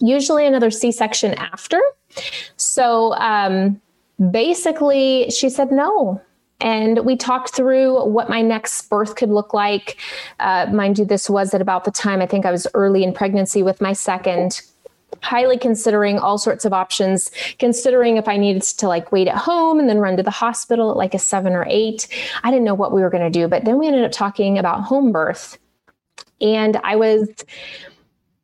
usually 0.00 0.46
another 0.46 0.70
c-section 0.70 1.34
after. 1.34 1.80
So 2.56 3.14
um, 3.14 3.80
basically 4.30 5.30
she 5.30 5.48
said 5.48 5.70
no. 5.70 6.20
And 6.60 7.04
we 7.04 7.14
talked 7.16 7.54
through 7.54 8.04
what 8.04 8.28
my 8.28 8.42
next 8.42 8.90
birth 8.90 9.14
could 9.14 9.30
look 9.30 9.54
like. 9.54 9.96
Uh, 10.40 10.66
mind 10.72 10.98
you 10.98 11.04
this 11.04 11.30
was 11.30 11.54
at 11.54 11.60
about 11.60 11.84
the 11.84 11.90
time 11.90 12.20
i 12.20 12.26
think 12.26 12.44
i 12.44 12.50
was 12.50 12.66
early 12.74 13.04
in 13.04 13.12
pregnancy 13.12 13.62
with 13.62 13.80
my 13.80 13.92
second 13.92 14.60
highly 15.22 15.58
considering 15.58 16.18
all 16.18 16.38
sorts 16.38 16.64
of 16.64 16.72
options 16.72 17.30
considering 17.58 18.16
if 18.16 18.28
i 18.28 18.36
needed 18.36 18.62
to 18.62 18.88
like 18.88 19.10
wait 19.12 19.28
at 19.28 19.36
home 19.36 19.78
and 19.78 19.88
then 19.88 19.98
run 19.98 20.16
to 20.16 20.22
the 20.22 20.30
hospital 20.30 20.90
at 20.90 20.96
like 20.96 21.14
a 21.14 21.18
seven 21.18 21.52
or 21.52 21.66
eight. 21.68 22.08
I 22.42 22.50
didn't 22.50 22.64
know 22.64 22.74
what 22.74 22.92
we 22.92 23.02
were 23.02 23.10
going 23.10 23.24
to 23.24 23.38
do 23.38 23.48
but 23.48 23.64
then 23.64 23.78
we 23.78 23.86
ended 23.86 24.04
up 24.04 24.12
talking 24.12 24.58
about 24.58 24.82
home 24.82 25.12
birth. 25.12 25.58
And 26.40 26.76
i 26.84 26.96
was 26.96 27.28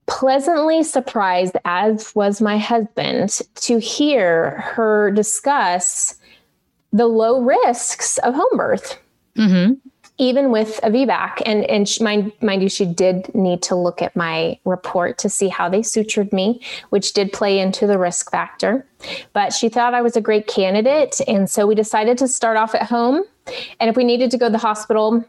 pleasantly 0.06 0.82
surprised 0.82 1.56
as 1.64 2.14
was 2.14 2.40
my 2.40 2.58
husband 2.58 3.40
to 3.54 3.78
hear 3.78 4.60
her 4.60 5.10
discuss 5.10 6.16
the 6.92 7.06
low 7.06 7.40
risks 7.40 8.18
of 8.18 8.34
home 8.34 8.56
birth. 8.56 8.98
Mm-hmm 9.36 9.88
even 10.18 10.50
with 10.52 10.78
a 10.82 10.90
VBAC. 10.90 11.42
And 11.44 11.64
and 11.64 11.88
she, 11.88 12.02
mind 12.02 12.32
mind 12.40 12.62
you, 12.62 12.68
she 12.68 12.84
did 12.84 13.34
need 13.34 13.62
to 13.62 13.74
look 13.74 14.00
at 14.00 14.14
my 14.14 14.58
report 14.64 15.18
to 15.18 15.28
see 15.28 15.48
how 15.48 15.68
they 15.68 15.80
sutured 15.80 16.32
me, 16.32 16.60
which 16.90 17.12
did 17.12 17.32
play 17.32 17.58
into 17.58 17.86
the 17.86 17.98
risk 17.98 18.30
factor. 18.30 18.86
But 19.32 19.52
she 19.52 19.68
thought 19.68 19.94
I 19.94 20.02
was 20.02 20.16
a 20.16 20.20
great 20.20 20.46
candidate, 20.46 21.20
and 21.26 21.50
so 21.50 21.66
we 21.66 21.74
decided 21.74 22.18
to 22.18 22.28
start 22.28 22.56
off 22.56 22.74
at 22.74 22.84
home. 22.84 23.24
And 23.80 23.90
if 23.90 23.96
we 23.96 24.04
needed 24.04 24.30
to 24.30 24.38
go 24.38 24.46
to 24.46 24.52
the 24.52 24.58
hospital, 24.58 25.24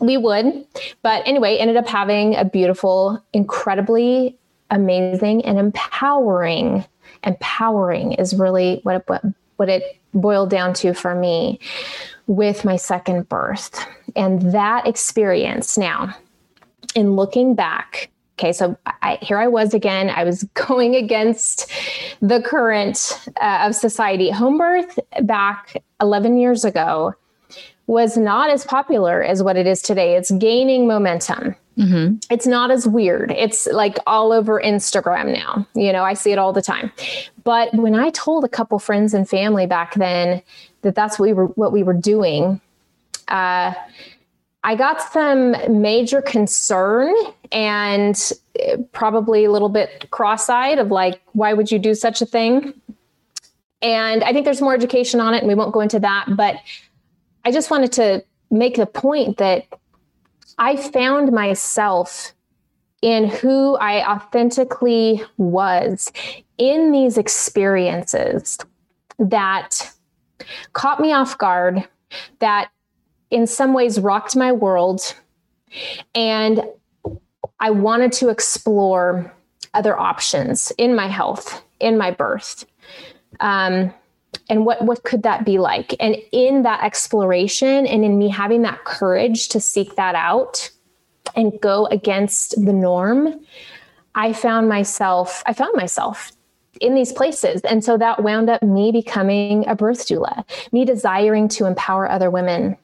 we 0.00 0.16
would. 0.16 0.66
But 1.02 1.26
anyway, 1.26 1.56
ended 1.58 1.76
up 1.76 1.88
having 1.88 2.36
a 2.36 2.44
beautiful, 2.44 3.22
incredibly 3.32 4.38
amazing, 4.70 5.44
and 5.44 5.58
empowering. 5.58 6.84
Empowering 7.22 8.12
is 8.12 8.34
really 8.34 8.80
what 8.82 8.96
it, 8.96 9.22
what 9.56 9.68
it 9.68 9.98
boiled 10.14 10.50
down 10.50 10.72
to 10.74 10.94
for 10.94 11.14
me 11.14 11.58
with 12.26 12.64
my 12.64 12.76
second 12.76 13.28
birth. 13.28 13.86
And 14.16 14.52
that 14.52 14.86
experience 14.86 15.76
now, 15.76 16.14
in 16.94 17.16
looking 17.16 17.54
back, 17.54 18.10
okay, 18.38 18.52
so 18.52 18.76
I, 19.02 19.18
here 19.20 19.38
I 19.38 19.46
was 19.46 19.74
again. 19.74 20.10
I 20.10 20.24
was 20.24 20.42
going 20.54 20.94
against 20.94 21.70
the 22.20 22.40
current 22.40 23.20
uh, 23.40 23.64
of 23.66 23.74
society. 23.74 24.30
Home 24.30 24.58
birth 24.58 24.98
back 25.22 25.82
11 26.00 26.38
years 26.38 26.64
ago 26.64 27.14
was 27.86 28.16
not 28.16 28.50
as 28.50 28.64
popular 28.64 29.22
as 29.22 29.42
what 29.42 29.56
it 29.56 29.66
is 29.66 29.82
today. 29.82 30.16
It's 30.16 30.30
gaining 30.30 30.86
momentum. 30.86 31.54
Mm-hmm. 31.78 32.16
It's 32.30 32.46
not 32.46 32.70
as 32.70 32.86
weird. 32.86 33.32
It's 33.32 33.66
like 33.66 33.98
all 34.06 34.32
over 34.32 34.60
Instagram 34.60 35.32
now. 35.32 35.66
You 35.74 35.92
know, 35.92 36.04
I 36.04 36.14
see 36.14 36.30
it 36.30 36.38
all 36.38 36.52
the 36.52 36.62
time. 36.62 36.92
But 37.42 37.74
when 37.74 37.94
I 37.94 38.10
told 38.10 38.44
a 38.44 38.48
couple 38.48 38.78
friends 38.78 39.12
and 39.12 39.28
family 39.28 39.66
back 39.66 39.94
then 39.94 40.40
that 40.82 40.94
that's 40.94 41.18
what 41.18 41.26
we 41.26 41.32
were 41.32 41.46
what 41.46 41.72
we 41.72 41.82
were 41.82 41.94
doing, 41.94 42.60
uh, 43.28 43.74
I 44.62 44.76
got 44.76 45.02
some 45.12 45.56
major 45.82 46.22
concern 46.22 47.14
and 47.52 48.32
probably 48.92 49.44
a 49.44 49.50
little 49.50 49.68
bit 49.68 50.08
cross-eyed 50.10 50.78
of 50.78 50.90
like, 50.90 51.20
why 51.32 51.52
would 51.52 51.70
you 51.70 51.78
do 51.78 51.94
such 51.94 52.22
a 52.22 52.26
thing? 52.26 52.72
And 53.82 54.24
I 54.24 54.32
think 54.32 54.46
there's 54.46 54.62
more 54.62 54.74
education 54.74 55.20
on 55.20 55.34
it, 55.34 55.38
and 55.38 55.48
we 55.48 55.54
won't 55.54 55.74
go 55.74 55.80
into 55.80 55.98
that. 56.00 56.26
But 56.36 56.56
I 57.44 57.50
just 57.50 57.70
wanted 57.70 57.92
to 57.92 58.24
make 58.50 58.76
the 58.76 58.86
point 58.86 59.36
that 59.36 59.66
I 60.58 60.76
found 60.76 61.32
myself 61.32 62.32
in 63.02 63.28
who 63.28 63.76
I 63.76 64.02
authentically 64.14 65.22
was 65.36 66.10
in 66.58 66.90
these 66.92 67.18
experiences 67.18 68.58
that 69.18 69.92
caught 70.72 71.00
me 71.00 71.12
off 71.12 71.36
guard, 71.36 71.86
that 72.38 72.70
in 73.30 73.46
some 73.46 73.74
ways 73.74 74.00
rocked 74.00 74.36
my 74.36 74.52
world. 74.52 75.14
And 76.14 76.62
I 77.60 77.70
wanted 77.70 78.12
to 78.12 78.28
explore 78.28 79.32
other 79.74 79.98
options 79.98 80.72
in 80.78 80.94
my 80.94 81.08
health, 81.08 81.62
in 81.80 81.98
my 81.98 82.10
birth. 82.10 82.64
Um, 83.40 83.92
and 84.48 84.66
what 84.66 84.82
what 84.82 85.04
could 85.04 85.22
that 85.22 85.44
be 85.44 85.58
like? 85.58 85.94
And 86.00 86.16
in 86.32 86.62
that 86.62 86.84
exploration 86.84 87.86
and 87.86 88.04
in 88.04 88.18
me 88.18 88.28
having 88.28 88.62
that 88.62 88.84
courage 88.84 89.48
to 89.48 89.60
seek 89.60 89.96
that 89.96 90.14
out 90.14 90.70
and 91.36 91.58
go 91.60 91.86
against 91.86 92.50
the 92.64 92.72
norm 92.72 93.40
i 94.14 94.32
found 94.32 94.68
myself 94.68 95.42
i 95.46 95.52
found 95.52 95.74
myself 95.74 96.30
in 96.80 96.94
these 96.94 97.12
places. 97.12 97.60
And 97.62 97.84
so 97.84 97.96
that 97.98 98.22
wound 98.22 98.50
up 98.50 98.62
me 98.62 98.92
becoming 98.92 99.66
a 99.68 99.74
birth 99.74 100.06
doula 100.06 100.44
me 100.72 100.84
desiring 100.84 101.48
to 101.48 101.66
empower 101.66 102.10
other 102.10 102.30
women 102.30 102.76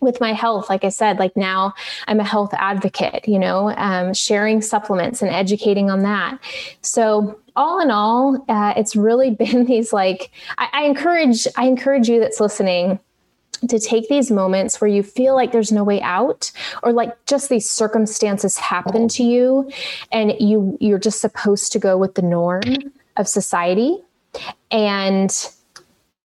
with 0.00 0.20
my 0.20 0.32
health 0.32 0.68
like 0.68 0.84
i 0.84 0.88
said 0.88 1.18
like 1.18 1.36
now 1.36 1.72
i'm 2.08 2.20
a 2.20 2.24
health 2.24 2.52
advocate 2.54 3.26
you 3.26 3.38
know 3.38 3.70
um, 3.76 4.14
sharing 4.14 4.60
supplements 4.60 5.22
and 5.22 5.30
educating 5.30 5.90
on 5.90 6.02
that. 6.02 6.38
So 6.82 7.38
all 7.54 7.80
in 7.80 7.90
all 7.90 8.44
uh, 8.48 8.74
it's 8.76 8.96
really 8.96 9.30
been 9.42 9.64
these 9.66 9.92
like 9.92 10.30
I, 10.58 10.68
I 10.72 10.82
encourage 10.84 11.46
i 11.56 11.66
encourage 11.66 12.08
you 12.08 12.20
that's 12.20 12.40
listening 12.40 12.98
to 13.68 13.78
take 13.78 14.08
these 14.08 14.30
moments 14.30 14.80
where 14.80 14.88
you 14.88 15.02
feel 15.02 15.34
like 15.34 15.52
there's 15.52 15.72
no 15.72 15.82
way 15.82 16.00
out 16.02 16.52
or 16.82 16.92
like 16.92 17.24
just 17.24 17.48
these 17.48 17.68
circumstances 17.68 18.58
happen 18.58 19.08
to 19.08 19.22
you 19.22 19.70
and 20.12 20.34
you 20.38 20.76
you're 20.80 20.98
just 20.98 21.20
supposed 21.20 21.72
to 21.72 21.78
go 21.78 21.96
with 21.96 22.14
the 22.14 22.22
norm 22.22 22.62
of 23.16 23.28
society. 23.28 23.98
And 24.70 25.30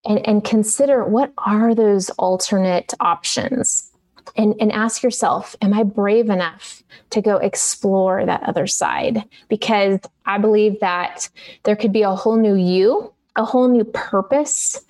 and, 0.05 0.25
and 0.27 0.43
consider 0.43 1.05
what 1.05 1.31
are 1.37 1.75
those 1.75 2.09
alternate 2.11 2.93
options 2.99 3.91
and, 4.35 4.55
and 4.59 4.71
ask 4.71 5.03
yourself, 5.03 5.55
am 5.61 5.73
I 5.73 5.83
brave 5.83 6.29
enough 6.29 6.83
to 7.11 7.21
go 7.21 7.37
explore 7.37 8.25
that 8.25 8.43
other 8.43 8.67
side? 8.67 9.23
Because 9.49 9.99
I 10.25 10.37
believe 10.37 10.79
that 10.79 11.29
there 11.63 11.75
could 11.75 11.91
be 11.91 12.03
a 12.03 12.15
whole 12.15 12.37
new 12.37 12.55
you, 12.55 13.13
a 13.35 13.43
whole 13.43 13.67
new 13.67 13.83
purpose, 13.83 14.81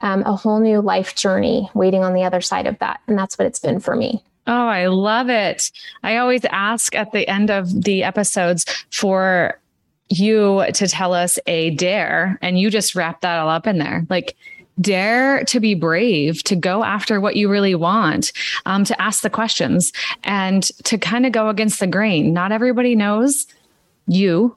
um, 0.00 0.22
a 0.22 0.34
whole 0.34 0.60
new 0.60 0.80
life 0.80 1.14
journey 1.14 1.70
waiting 1.74 2.04
on 2.04 2.12
the 2.12 2.24
other 2.24 2.40
side 2.40 2.66
of 2.66 2.78
that. 2.80 3.00
And 3.06 3.18
that's 3.18 3.38
what 3.38 3.46
it's 3.46 3.60
been 3.60 3.80
for 3.80 3.96
me. 3.96 4.22
Oh, 4.46 4.66
I 4.66 4.88
love 4.88 5.30
it. 5.30 5.70
I 6.02 6.16
always 6.16 6.44
ask 6.46 6.94
at 6.96 7.12
the 7.12 7.28
end 7.28 7.50
of 7.50 7.84
the 7.84 8.02
episodes 8.02 8.64
for 8.90 9.60
you 10.08 10.64
to 10.74 10.88
tell 10.88 11.14
us 11.14 11.38
a 11.46 11.70
dare, 11.70 12.38
and 12.42 12.58
you 12.58 12.68
just 12.68 12.94
wrap 12.94 13.20
that 13.22 13.38
all 13.38 13.48
up 13.48 13.66
in 13.66 13.78
there. 13.78 14.04
Like, 14.10 14.36
dare 14.80 15.44
to 15.44 15.60
be 15.60 15.74
brave, 15.74 16.42
to 16.44 16.56
go 16.56 16.82
after 16.82 17.20
what 17.20 17.36
you 17.36 17.48
really 17.48 17.74
want, 17.74 18.32
um, 18.66 18.84
to 18.84 19.00
ask 19.00 19.22
the 19.22 19.30
questions 19.30 19.92
and 20.24 20.64
to 20.84 20.98
kind 20.98 21.26
of 21.26 21.32
go 21.32 21.48
against 21.48 21.80
the 21.80 21.86
grain. 21.86 22.32
Not 22.32 22.52
everybody 22.52 22.96
knows 22.96 23.46
you. 24.06 24.56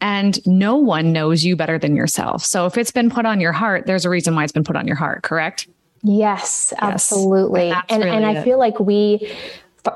And 0.00 0.44
no 0.46 0.76
one 0.76 1.10
knows 1.12 1.42
you 1.42 1.56
better 1.56 1.78
than 1.78 1.96
yourself. 1.96 2.44
So 2.44 2.66
if 2.66 2.76
it's 2.76 2.90
been 2.90 3.08
put 3.08 3.24
on 3.24 3.40
your 3.40 3.52
heart, 3.52 3.86
there's 3.86 4.04
a 4.04 4.10
reason 4.10 4.34
why 4.34 4.44
it's 4.44 4.52
been 4.52 4.62
put 4.62 4.76
on 4.76 4.86
your 4.86 4.94
heart, 4.94 5.22
correct? 5.22 5.68
Yes, 6.02 6.74
absolutely. 6.78 7.68
Yes. 7.68 7.84
And, 7.88 8.04
really 8.04 8.16
and 8.16 8.26
I 8.26 8.44
feel 8.44 8.58
like 8.58 8.78
we 8.78 9.32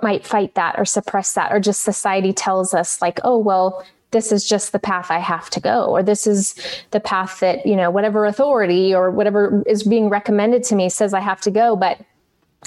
might 0.03 0.27
fight 0.27 0.55
that 0.55 0.79
or 0.79 0.87
suppress 0.87 1.35
that, 1.35 1.53
or 1.53 1.61
just 1.61 1.83
society 1.83 2.33
tells 2.33 2.73
us, 2.73 3.03
like, 3.03 3.21
oh, 3.25 3.37
well, 3.37 3.85
this 4.11 4.33
is 4.33 4.49
just 4.49 4.73
the 4.73 4.79
path 4.79 5.11
I 5.11 5.19
have 5.19 5.51
to 5.51 5.61
go, 5.61 5.85
or 5.85 6.03
this 6.03 6.27
is 6.27 6.55
the 6.91 7.01
path 7.01 7.41
that, 7.41 7.65
you 7.65 7.77
know, 7.77 7.91
whatever 7.91 8.25
authority 8.27 8.95
or 8.95 9.11
whatever 9.11 9.63
is 9.67 9.83
being 9.83 10.09
recommended 10.09 10.65
to 10.65 10.75
me 10.75 10.89
says 10.89 11.15
I 11.15 11.21
have 11.21 11.41
to 11.43 11.51
go. 11.51 11.77
But 11.77 12.01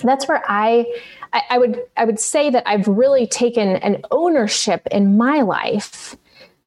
that's 0.04 0.28
where 0.28 0.44
I, 0.48 0.86
I, 1.34 1.42
I 1.52 1.58
would 1.58 1.82
I 1.98 2.06
would 2.06 2.20
say 2.20 2.50
that 2.50 2.64
I've 2.66 2.88
really 2.88 3.28
taken 3.28 3.76
an 3.78 4.04
ownership 4.12 4.88
in 4.92 5.18
my 5.18 5.42
life 5.42 6.16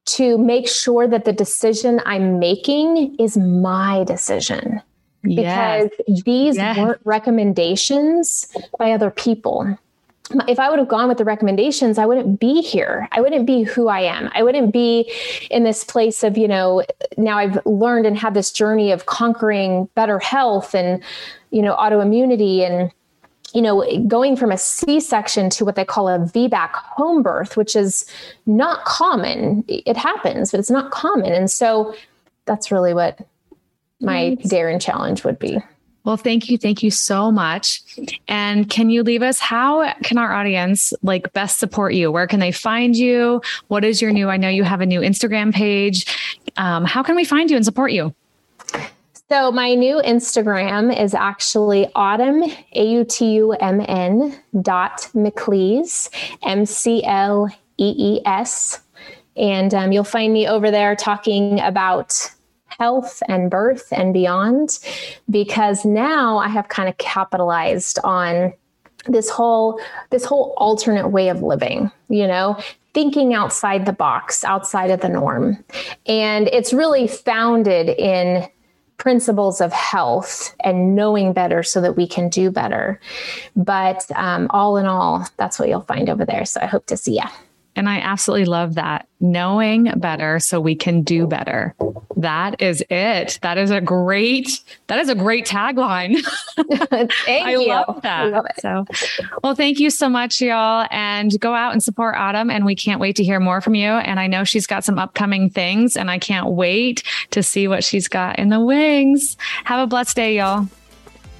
to 0.06 0.38
make 0.38 0.68
sure 0.68 1.08
that 1.08 1.24
the 1.24 1.32
decision 1.32 2.00
I'm 2.06 2.38
making 2.38 3.16
is 3.18 3.36
my 3.36 4.04
decision. 4.04 4.80
Yes. 5.24 5.90
Because 6.06 6.24
these 6.24 6.56
yes. 6.56 6.76
weren't 6.78 7.00
recommendations 7.04 8.46
by 8.78 8.92
other 8.92 9.10
people 9.10 9.76
if 10.48 10.58
I 10.58 10.68
would 10.70 10.78
have 10.78 10.88
gone 10.88 11.08
with 11.08 11.18
the 11.18 11.24
recommendations, 11.24 11.98
I 11.98 12.06
wouldn't 12.06 12.40
be 12.40 12.60
here. 12.60 13.08
I 13.12 13.20
wouldn't 13.20 13.46
be 13.46 13.62
who 13.62 13.88
I 13.88 14.00
am. 14.00 14.30
I 14.34 14.42
wouldn't 14.42 14.72
be 14.72 15.10
in 15.50 15.64
this 15.64 15.84
place 15.84 16.24
of, 16.24 16.36
you 16.36 16.48
know, 16.48 16.82
now 17.16 17.38
I've 17.38 17.64
learned 17.64 18.06
and 18.06 18.18
had 18.18 18.34
this 18.34 18.50
journey 18.50 18.90
of 18.90 19.06
conquering 19.06 19.88
better 19.94 20.18
health 20.18 20.74
and, 20.74 21.02
you 21.50 21.62
know, 21.62 21.76
autoimmunity 21.76 22.60
and, 22.60 22.90
you 23.54 23.62
know, 23.62 23.86
going 24.08 24.36
from 24.36 24.50
a 24.50 24.58
C 24.58 24.98
section 25.00 25.48
to 25.50 25.64
what 25.64 25.76
they 25.76 25.84
call 25.84 26.08
a 26.08 26.18
VBAC 26.18 26.70
home 26.72 27.22
birth, 27.22 27.56
which 27.56 27.76
is 27.76 28.04
not 28.46 28.84
common. 28.84 29.64
It 29.68 29.96
happens, 29.96 30.50
but 30.50 30.60
it's 30.60 30.70
not 30.70 30.90
common. 30.90 31.32
And 31.32 31.50
so 31.50 31.94
that's 32.46 32.72
really 32.72 32.94
what 32.94 33.20
my 34.00 34.34
dare 34.46 34.68
and 34.68 34.80
challenge 34.80 35.24
would 35.24 35.38
be. 35.38 35.58
Well, 36.06 36.16
thank 36.16 36.48
you. 36.48 36.56
Thank 36.56 36.84
you 36.84 36.90
so 36.92 37.32
much. 37.32 37.82
And 38.28 38.70
can 38.70 38.90
you 38.90 39.02
leave 39.02 39.22
us 39.22 39.40
how 39.40 39.92
can 40.04 40.18
our 40.18 40.32
audience 40.32 40.92
like 41.02 41.32
best 41.32 41.58
support 41.58 41.94
you? 41.94 42.12
Where 42.12 42.28
can 42.28 42.38
they 42.38 42.52
find 42.52 42.96
you? 42.96 43.42
What 43.66 43.84
is 43.84 44.00
your 44.00 44.12
new? 44.12 44.28
I 44.28 44.36
know 44.36 44.48
you 44.48 44.62
have 44.62 44.80
a 44.80 44.86
new 44.86 45.00
Instagram 45.00 45.52
page. 45.52 46.06
Um, 46.56 46.84
how 46.84 47.02
can 47.02 47.16
we 47.16 47.24
find 47.24 47.50
you 47.50 47.56
and 47.56 47.64
support 47.64 47.90
you? 47.90 48.14
So 49.28 49.50
my 49.50 49.74
new 49.74 50.00
Instagram 50.02 50.96
is 50.96 51.12
actually 51.12 51.88
autumn, 51.96 52.44
A-U-T-U-M-N 52.76 54.40
dot 54.62 55.08
McLees, 55.12 56.08
M-C-L-E-E-S. 56.44 57.50
And 59.36 59.74
um, 59.74 59.90
you'll 59.90 60.04
find 60.04 60.32
me 60.32 60.46
over 60.46 60.70
there 60.70 60.94
talking 60.94 61.58
about 61.58 62.30
health 62.78 63.22
and 63.28 63.50
birth 63.50 63.92
and 63.92 64.12
beyond 64.12 64.78
because 65.30 65.84
now 65.84 66.38
I 66.38 66.48
have 66.48 66.68
kind 66.68 66.88
of 66.88 66.98
capitalized 66.98 67.98
on 68.04 68.52
this 69.06 69.30
whole 69.30 69.80
this 70.10 70.24
whole 70.24 70.54
alternate 70.56 71.08
way 71.08 71.28
of 71.28 71.42
living, 71.42 71.90
you 72.08 72.26
know, 72.26 72.58
thinking 72.92 73.34
outside 73.34 73.86
the 73.86 73.92
box, 73.92 74.42
outside 74.44 74.90
of 74.90 75.00
the 75.00 75.08
norm. 75.08 75.62
And 76.06 76.48
it's 76.48 76.72
really 76.72 77.06
founded 77.06 77.88
in 77.88 78.48
principles 78.96 79.60
of 79.60 79.72
health 79.72 80.54
and 80.60 80.96
knowing 80.96 81.32
better 81.32 81.62
so 81.62 81.80
that 81.82 81.96
we 81.96 82.06
can 82.06 82.28
do 82.28 82.50
better. 82.50 82.98
But 83.54 84.10
um, 84.16 84.46
all 84.50 84.76
in 84.78 84.86
all, 84.86 85.26
that's 85.36 85.58
what 85.58 85.68
you'll 85.68 85.82
find 85.82 86.08
over 86.08 86.24
there. 86.24 86.44
So 86.46 86.60
I 86.62 86.66
hope 86.66 86.86
to 86.86 86.96
see 86.96 87.16
you. 87.16 87.45
And 87.76 87.88
I 87.88 87.98
absolutely 87.98 88.46
love 88.46 88.74
that. 88.74 89.06
Knowing 89.20 89.92
better 89.96 90.38
so 90.40 90.60
we 90.60 90.74
can 90.74 91.02
do 91.02 91.26
better. 91.26 91.74
That 92.16 92.60
is 92.60 92.84
it. 92.90 93.38
That 93.42 93.56
is 93.56 93.70
a 93.70 93.80
great, 93.80 94.60
that 94.88 94.98
is 94.98 95.08
a 95.08 95.14
great 95.14 95.46
tagline. 95.46 96.22
thank 97.24 97.46
I 97.46 97.52
you. 97.52 97.68
love 97.68 98.00
that. 98.02 98.26
I 98.26 98.28
Love 98.28 98.46
it. 98.46 98.60
so, 98.60 98.84
well, 99.42 99.54
thank 99.54 99.78
you 99.78 99.88
so 99.90 100.08
much, 100.08 100.40
y'all. 100.40 100.86
And 100.90 101.38
go 101.40 101.54
out 101.54 101.72
and 101.72 101.82
support 101.82 102.16
Autumn. 102.16 102.50
And 102.50 102.64
we 102.66 102.74
can't 102.74 103.00
wait 103.00 103.16
to 103.16 103.24
hear 103.24 103.40
more 103.40 103.60
from 103.60 103.74
you. 103.74 103.88
And 103.88 104.18
I 104.20 104.26
know 104.26 104.44
she's 104.44 104.66
got 104.66 104.84
some 104.84 104.98
upcoming 104.98 105.48
things, 105.48 105.96
and 105.96 106.10
I 106.10 106.18
can't 106.18 106.48
wait 106.50 107.02
to 107.30 107.42
see 107.42 107.68
what 107.68 107.84
she's 107.84 108.08
got 108.08 108.38
in 108.38 108.48
the 108.48 108.60
wings. 108.60 109.36
Have 109.64 109.80
a 109.80 109.86
blessed 109.86 110.16
day, 110.16 110.36
y'all. 110.36 110.68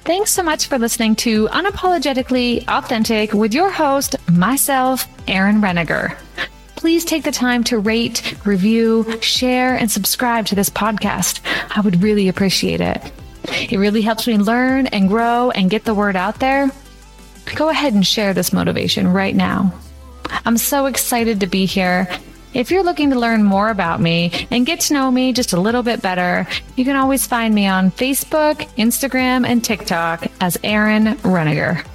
Thanks 0.07 0.31
so 0.31 0.41
much 0.41 0.67
for 0.67 0.79
listening 0.79 1.17
to 1.17 1.49
Unapologetically 1.49 2.65
Authentic 2.69 3.33
with 3.33 3.53
your 3.53 3.69
host, 3.69 4.15
myself, 4.31 5.05
Erin 5.27 5.59
Renninger. 5.59 6.17
Please 6.77 7.03
take 7.03 7.25
the 7.25 7.31
time 7.33 7.61
to 7.65 7.77
rate, 7.77 8.33
review, 8.45 9.19
share, 9.19 9.75
and 9.75 9.91
subscribe 9.91 10.45
to 10.45 10.55
this 10.55 10.69
podcast. 10.69 11.41
I 11.75 11.81
would 11.81 12.01
really 12.01 12.29
appreciate 12.29 12.79
it. 12.79 13.11
It 13.69 13.77
really 13.77 14.01
helps 14.01 14.27
me 14.27 14.37
learn 14.37 14.87
and 14.87 15.09
grow 15.09 15.51
and 15.51 15.69
get 15.69 15.83
the 15.83 15.93
word 15.93 16.15
out 16.15 16.39
there. 16.39 16.71
Go 17.55 17.67
ahead 17.67 17.93
and 17.93 18.07
share 18.07 18.33
this 18.33 18.53
motivation 18.53 19.09
right 19.09 19.35
now. 19.35 19.73
I'm 20.45 20.57
so 20.57 20.85
excited 20.85 21.41
to 21.41 21.47
be 21.47 21.65
here 21.65 22.07
if 22.53 22.71
you're 22.71 22.83
looking 22.83 23.09
to 23.11 23.19
learn 23.19 23.43
more 23.43 23.69
about 23.69 24.01
me 24.01 24.47
and 24.51 24.65
get 24.65 24.79
to 24.81 24.93
know 24.93 25.11
me 25.11 25.33
just 25.33 25.53
a 25.53 25.59
little 25.59 25.83
bit 25.83 26.01
better, 26.01 26.47
you 26.75 26.85
can 26.85 26.95
always 26.95 27.27
find 27.27 27.53
me 27.53 27.67
on 27.67 27.91
Facebook, 27.91 28.67
Instagram, 28.77 29.45
and 29.45 29.63
TikTok 29.63 30.27
as 30.41 30.57
Erin 30.63 31.15
Renninger. 31.17 31.85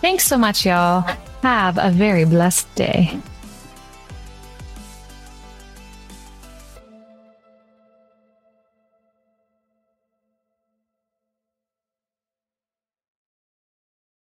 Thanks 0.00 0.24
so 0.24 0.38
much, 0.38 0.66
y'all. 0.66 1.00
Have 1.42 1.78
a 1.78 1.90
very 1.90 2.24
blessed 2.24 2.72
day. 2.74 3.20